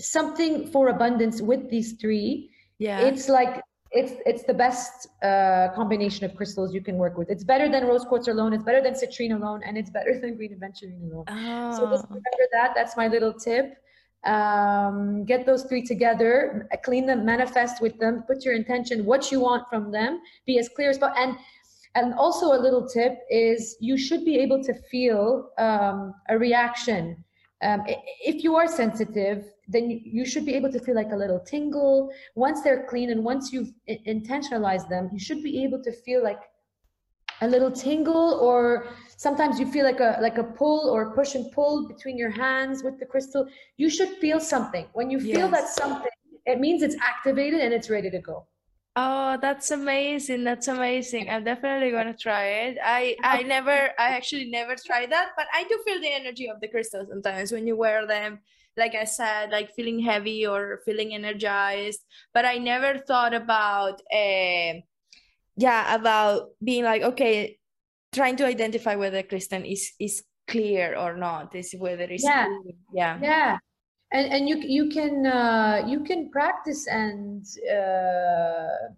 something 0.00 0.68
for 0.72 0.88
abundance 0.88 1.42
with 1.42 1.68
these 1.68 1.92
three, 2.00 2.50
yeah 2.78 3.00
it's 3.00 3.28
like 3.28 3.62
it's 3.90 4.12
it's 4.26 4.44
the 4.44 4.54
best 4.54 5.08
uh, 5.22 5.68
combination 5.74 6.24
of 6.26 6.36
crystals 6.36 6.74
you 6.74 6.82
can 6.82 6.96
work 6.96 7.16
with. 7.16 7.30
It's 7.30 7.44
better 7.44 7.68
than 7.70 7.86
rose 7.86 8.04
quartz 8.04 8.28
alone. 8.28 8.52
It's 8.52 8.62
better 8.62 8.82
than 8.82 8.92
citrine 8.94 9.34
alone, 9.34 9.62
and 9.64 9.78
it's 9.78 9.90
better 9.90 10.18
than 10.22 10.36
green 10.36 10.54
aventurine 10.58 11.10
alone. 11.10 11.24
Oh. 11.28 11.76
So 11.76 11.90
just 11.90 12.04
remember 12.08 12.46
that. 12.52 12.72
That's 12.74 12.96
my 12.96 13.08
little 13.08 13.32
tip. 13.32 13.78
um, 14.24 15.24
get 15.24 15.46
those 15.46 15.64
three 15.64 15.82
together, 15.82 16.68
clean 16.84 17.06
them, 17.06 17.24
manifest 17.24 17.80
with 17.80 17.98
them, 17.98 18.24
put 18.26 18.44
your 18.44 18.54
intention, 18.54 19.04
what 19.04 19.30
you 19.30 19.40
want 19.40 19.68
from 19.70 19.92
them, 19.92 20.20
be 20.44 20.58
as 20.58 20.68
clear 20.68 20.90
as 20.90 20.98
possible. 20.98 21.22
And 21.22 21.36
and 21.94 22.14
also 22.14 22.52
a 22.52 22.60
little 22.60 22.86
tip 22.86 23.18
is 23.30 23.76
you 23.80 23.96
should 23.96 24.24
be 24.24 24.38
able 24.38 24.62
to 24.64 24.74
feel 24.90 25.50
um, 25.58 26.14
a 26.28 26.38
reaction. 26.38 27.24
Um, 27.60 27.82
if 27.86 28.44
you 28.44 28.54
are 28.54 28.68
sensitive, 28.68 29.44
then 29.66 29.90
you 29.90 30.24
should 30.24 30.46
be 30.46 30.54
able 30.54 30.70
to 30.70 30.78
feel 30.78 30.94
like 30.94 31.10
a 31.12 31.16
little 31.16 31.40
tingle. 31.40 32.10
Once 32.36 32.62
they're 32.62 32.86
clean 32.88 33.10
and 33.10 33.24
once 33.24 33.52
you've 33.52 33.72
intentionalized 33.88 34.88
them, 34.88 35.10
you 35.12 35.18
should 35.18 35.42
be 35.42 35.64
able 35.64 35.82
to 35.82 35.92
feel 35.92 36.22
like 36.22 36.40
a 37.40 37.48
little 37.48 37.70
tingle 37.70 38.34
or 38.40 38.88
sometimes 39.16 39.60
you 39.60 39.70
feel 39.70 39.84
like 39.84 40.00
a 40.00 40.18
like 40.20 40.38
a 40.38 40.44
pull 40.44 40.90
or 40.90 41.02
a 41.02 41.14
push 41.14 41.34
and 41.34 41.50
pull 41.52 41.86
between 41.86 42.18
your 42.18 42.30
hands 42.30 42.82
with 42.82 42.98
the 42.98 43.06
crystal 43.06 43.46
you 43.76 43.88
should 43.88 44.08
feel 44.20 44.40
something 44.40 44.86
when 44.92 45.08
you 45.08 45.20
feel 45.20 45.48
yes. 45.48 45.50
that 45.52 45.68
something 45.68 46.10
it 46.46 46.58
means 46.58 46.82
it's 46.82 46.96
activated 46.96 47.60
and 47.60 47.72
it's 47.72 47.88
ready 47.90 48.10
to 48.10 48.18
go 48.18 48.44
Oh, 49.00 49.38
that's 49.40 49.70
amazing. 49.70 50.42
That's 50.42 50.66
amazing. 50.66 51.30
I'm 51.30 51.44
definitely 51.44 51.92
gonna 51.92 52.16
try 52.18 52.66
it. 52.66 52.78
I 52.82 53.14
I 53.22 53.44
never 53.44 53.94
I 53.96 54.18
actually 54.18 54.50
never 54.50 54.74
tried 54.74 55.12
that, 55.12 55.30
but 55.36 55.46
I 55.54 55.62
do 55.70 55.78
feel 55.86 56.00
the 56.00 56.12
energy 56.12 56.50
of 56.50 56.60
the 56.60 56.66
crystals 56.66 57.06
sometimes 57.08 57.52
when 57.52 57.64
you 57.68 57.76
wear 57.76 58.08
them. 58.08 58.40
Like 58.76 58.96
I 58.96 59.04
said, 59.04 59.50
like 59.50 59.72
feeling 59.76 60.00
heavy 60.00 60.44
or 60.44 60.80
feeling 60.84 61.14
energized. 61.14 62.00
But 62.34 62.44
I 62.44 62.58
never 62.58 62.98
thought 62.98 63.34
about 63.34 64.02
uh, 64.12 64.82
yeah, 65.56 65.94
about 65.94 66.50
being 66.58 66.82
like, 66.82 67.02
okay, 67.02 67.60
trying 68.12 68.34
to 68.38 68.46
identify 68.46 68.96
whether 68.96 69.22
crystal 69.22 69.62
is 69.64 69.92
is 70.00 70.24
clear 70.48 70.96
or 70.98 71.14
not, 71.16 71.54
is 71.54 71.72
whether 71.78 72.10
it's 72.10 72.24
yeah. 72.24 72.46
Clear. 72.46 72.74
Yeah. 72.92 73.18
Yeah 73.22 73.58
and 74.12 74.32
and 74.32 74.48
you 74.48 74.56
you 74.58 74.88
can 74.88 75.26
uh, 75.26 75.84
you 75.86 76.00
can 76.00 76.30
practice 76.30 76.86
and 76.86 77.44
uh, 77.70 78.92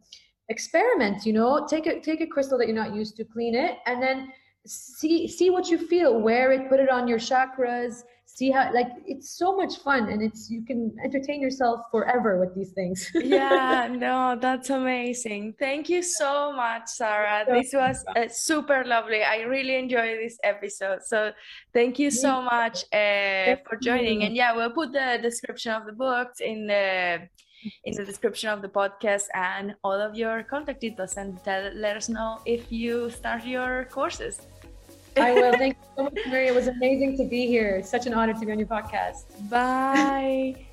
experiment 0.48 1.24
you 1.26 1.32
know? 1.32 1.66
Take 1.66 1.86
a 1.86 2.00
take 2.00 2.20
a 2.20 2.26
crystal 2.26 2.58
that 2.58 2.66
you're 2.66 2.76
not 2.76 2.94
used 2.94 3.16
to 3.16 3.24
clean 3.24 3.54
it 3.54 3.78
and 3.86 4.02
then 4.02 4.32
see 4.66 5.26
see 5.26 5.50
what 5.50 5.68
you 5.68 5.78
feel 5.78 6.20
wear 6.20 6.52
it 6.52 6.68
put 6.68 6.80
it 6.80 6.90
on 6.90 7.08
your 7.08 7.18
chakras 7.18 8.02
see 8.34 8.50
how 8.50 8.72
like 8.72 8.88
it's 9.06 9.30
so 9.36 9.56
much 9.56 9.78
fun 9.78 10.08
and 10.08 10.22
it's 10.22 10.50
you 10.50 10.64
can 10.64 10.94
entertain 11.04 11.40
yourself 11.40 11.80
forever 11.90 12.38
with 12.38 12.54
these 12.54 12.72
things. 12.72 13.10
Yeah 13.14 13.88
no 13.90 14.36
that's 14.40 14.70
amazing. 14.70 15.54
Thank 15.58 15.88
you 15.88 16.02
so 16.02 16.52
much 16.52 16.88
sarah. 16.88 17.44
This 17.46 17.70
was 17.72 18.04
uh, 18.16 18.28
super 18.28 18.84
lovely. 18.84 19.22
I 19.22 19.42
really 19.42 19.76
enjoyed 19.76 20.18
this 20.24 20.38
episode. 20.42 21.00
So 21.04 21.32
thank 21.72 21.98
you 21.98 22.10
so 22.10 22.42
much 22.42 22.84
uh, 22.92 23.56
for 23.66 23.76
joining. 23.80 24.24
and 24.24 24.34
yeah 24.34 24.54
we'll 24.56 24.76
put 24.80 24.92
the 24.92 25.18
description 25.22 25.72
of 25.72 25.86
the 25.86 25.92
books 25.92 26.40
in 26.40 26.66
the 26.66 27.28
in 27.84 27.92
the 27.94 28.04
description 28.04 28.48
of 28.48 28.62
the 28.62 28.68
podcast 28.68 29.26
and 29.34 29.74
all 29.84 30.00
of 30.08 30.14
your 30.14 30.42
contact 30.44 30.80
details 30.80 31.16
and 31.16 31.38
tell, 31.44 31.70
let 31.74 31.94
us 31.96 32.08
know 32.08 32.40
if 32.46 32.72
you 32.72 33.10
start 33.10 33.44
your 33.44 33.86
courses 33.90 34.46
I 35.20 35.32
will. 35.32 35.52
Thank 35.52 35.76
you 35.76 35.88
so 35.96 36.04
much, 36.04 36.18
Maria. 36.26 36.52
It 36.52 36.54
was 36.54 36.68
amazing 36.68 37.16
to 37.18 37.24
be 37.24 37.46
here. 37.46 37.76
It's 37.76 37.90
such 37.90 38.06
an 38.06 38.14
honor 38.14 38.34
to 38.34 38.40
be 38.40 38.52
on 38.52 38.58
your 38.58 38.68
podcast. 38.68 39.24
Bye. 39.48 40.66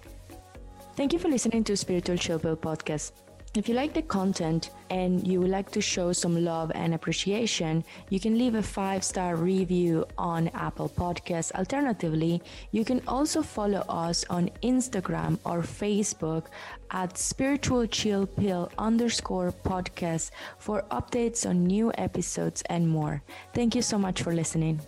Thank 0.95 1.13
you 1.13 1.19
for 1.19 1.27
listening 1.27 1.63
to 1.65 1.77
Spiritual 1.77 2.39
Pill 2.39 2.57
podcast. 2.57 3.11
If 3.55 3.67
you 3.67 3.73
like 3.73 3.93
the 3.93 4.03
content 4.03 4.69
and 4.91 5.25
you 5.27 5.41
would 5.41 5.49
like 5.49 5.71
to 5.71 5.81
show 5.81 6.13
some 6.13 6.43
love 6.43 6.71
and 6.75 6.93
appreciation, 6.93 7.83
you 8.09 8.19
can 8.19 8.37
leave 8.37 8.53
a 8.53 8.61
five 8.61 9.03
star 9.03 9.35
review 9.35 10.05
on 10.17 10.49
Apple 10.49 10.89
Podcasts. 10.89 11.51
Alternatively, 11.53 12.41
you 12.71 12.85
can 12.85 13.01
also 13.07 13.41
follow 13.41 13.83
us 13.89 14.25
on 14.29 14.51
Instagram 14.61 15.39
or 15.43 15.61
Facebook 15.61 16.45
at 16.91 17.17
Spiritual 17.17 17.87
Chill 17.87 18.27
Pill 18.27 18.71
underscore 18.77 19.53
podcast 19.65 20.29
for 20.59 20.83
updates 20.91 21.49
on 21.49 21.65
new 21.65 21.91
episodes 21.97 22.61
and 22.69 22.87
more. 22.87 23.23
Thank 23.53 23.73
you 23.73 23.81
so 23.81 23.97
much 23.97 24.21
for 24.21 24.33
listening. 24.33 24.81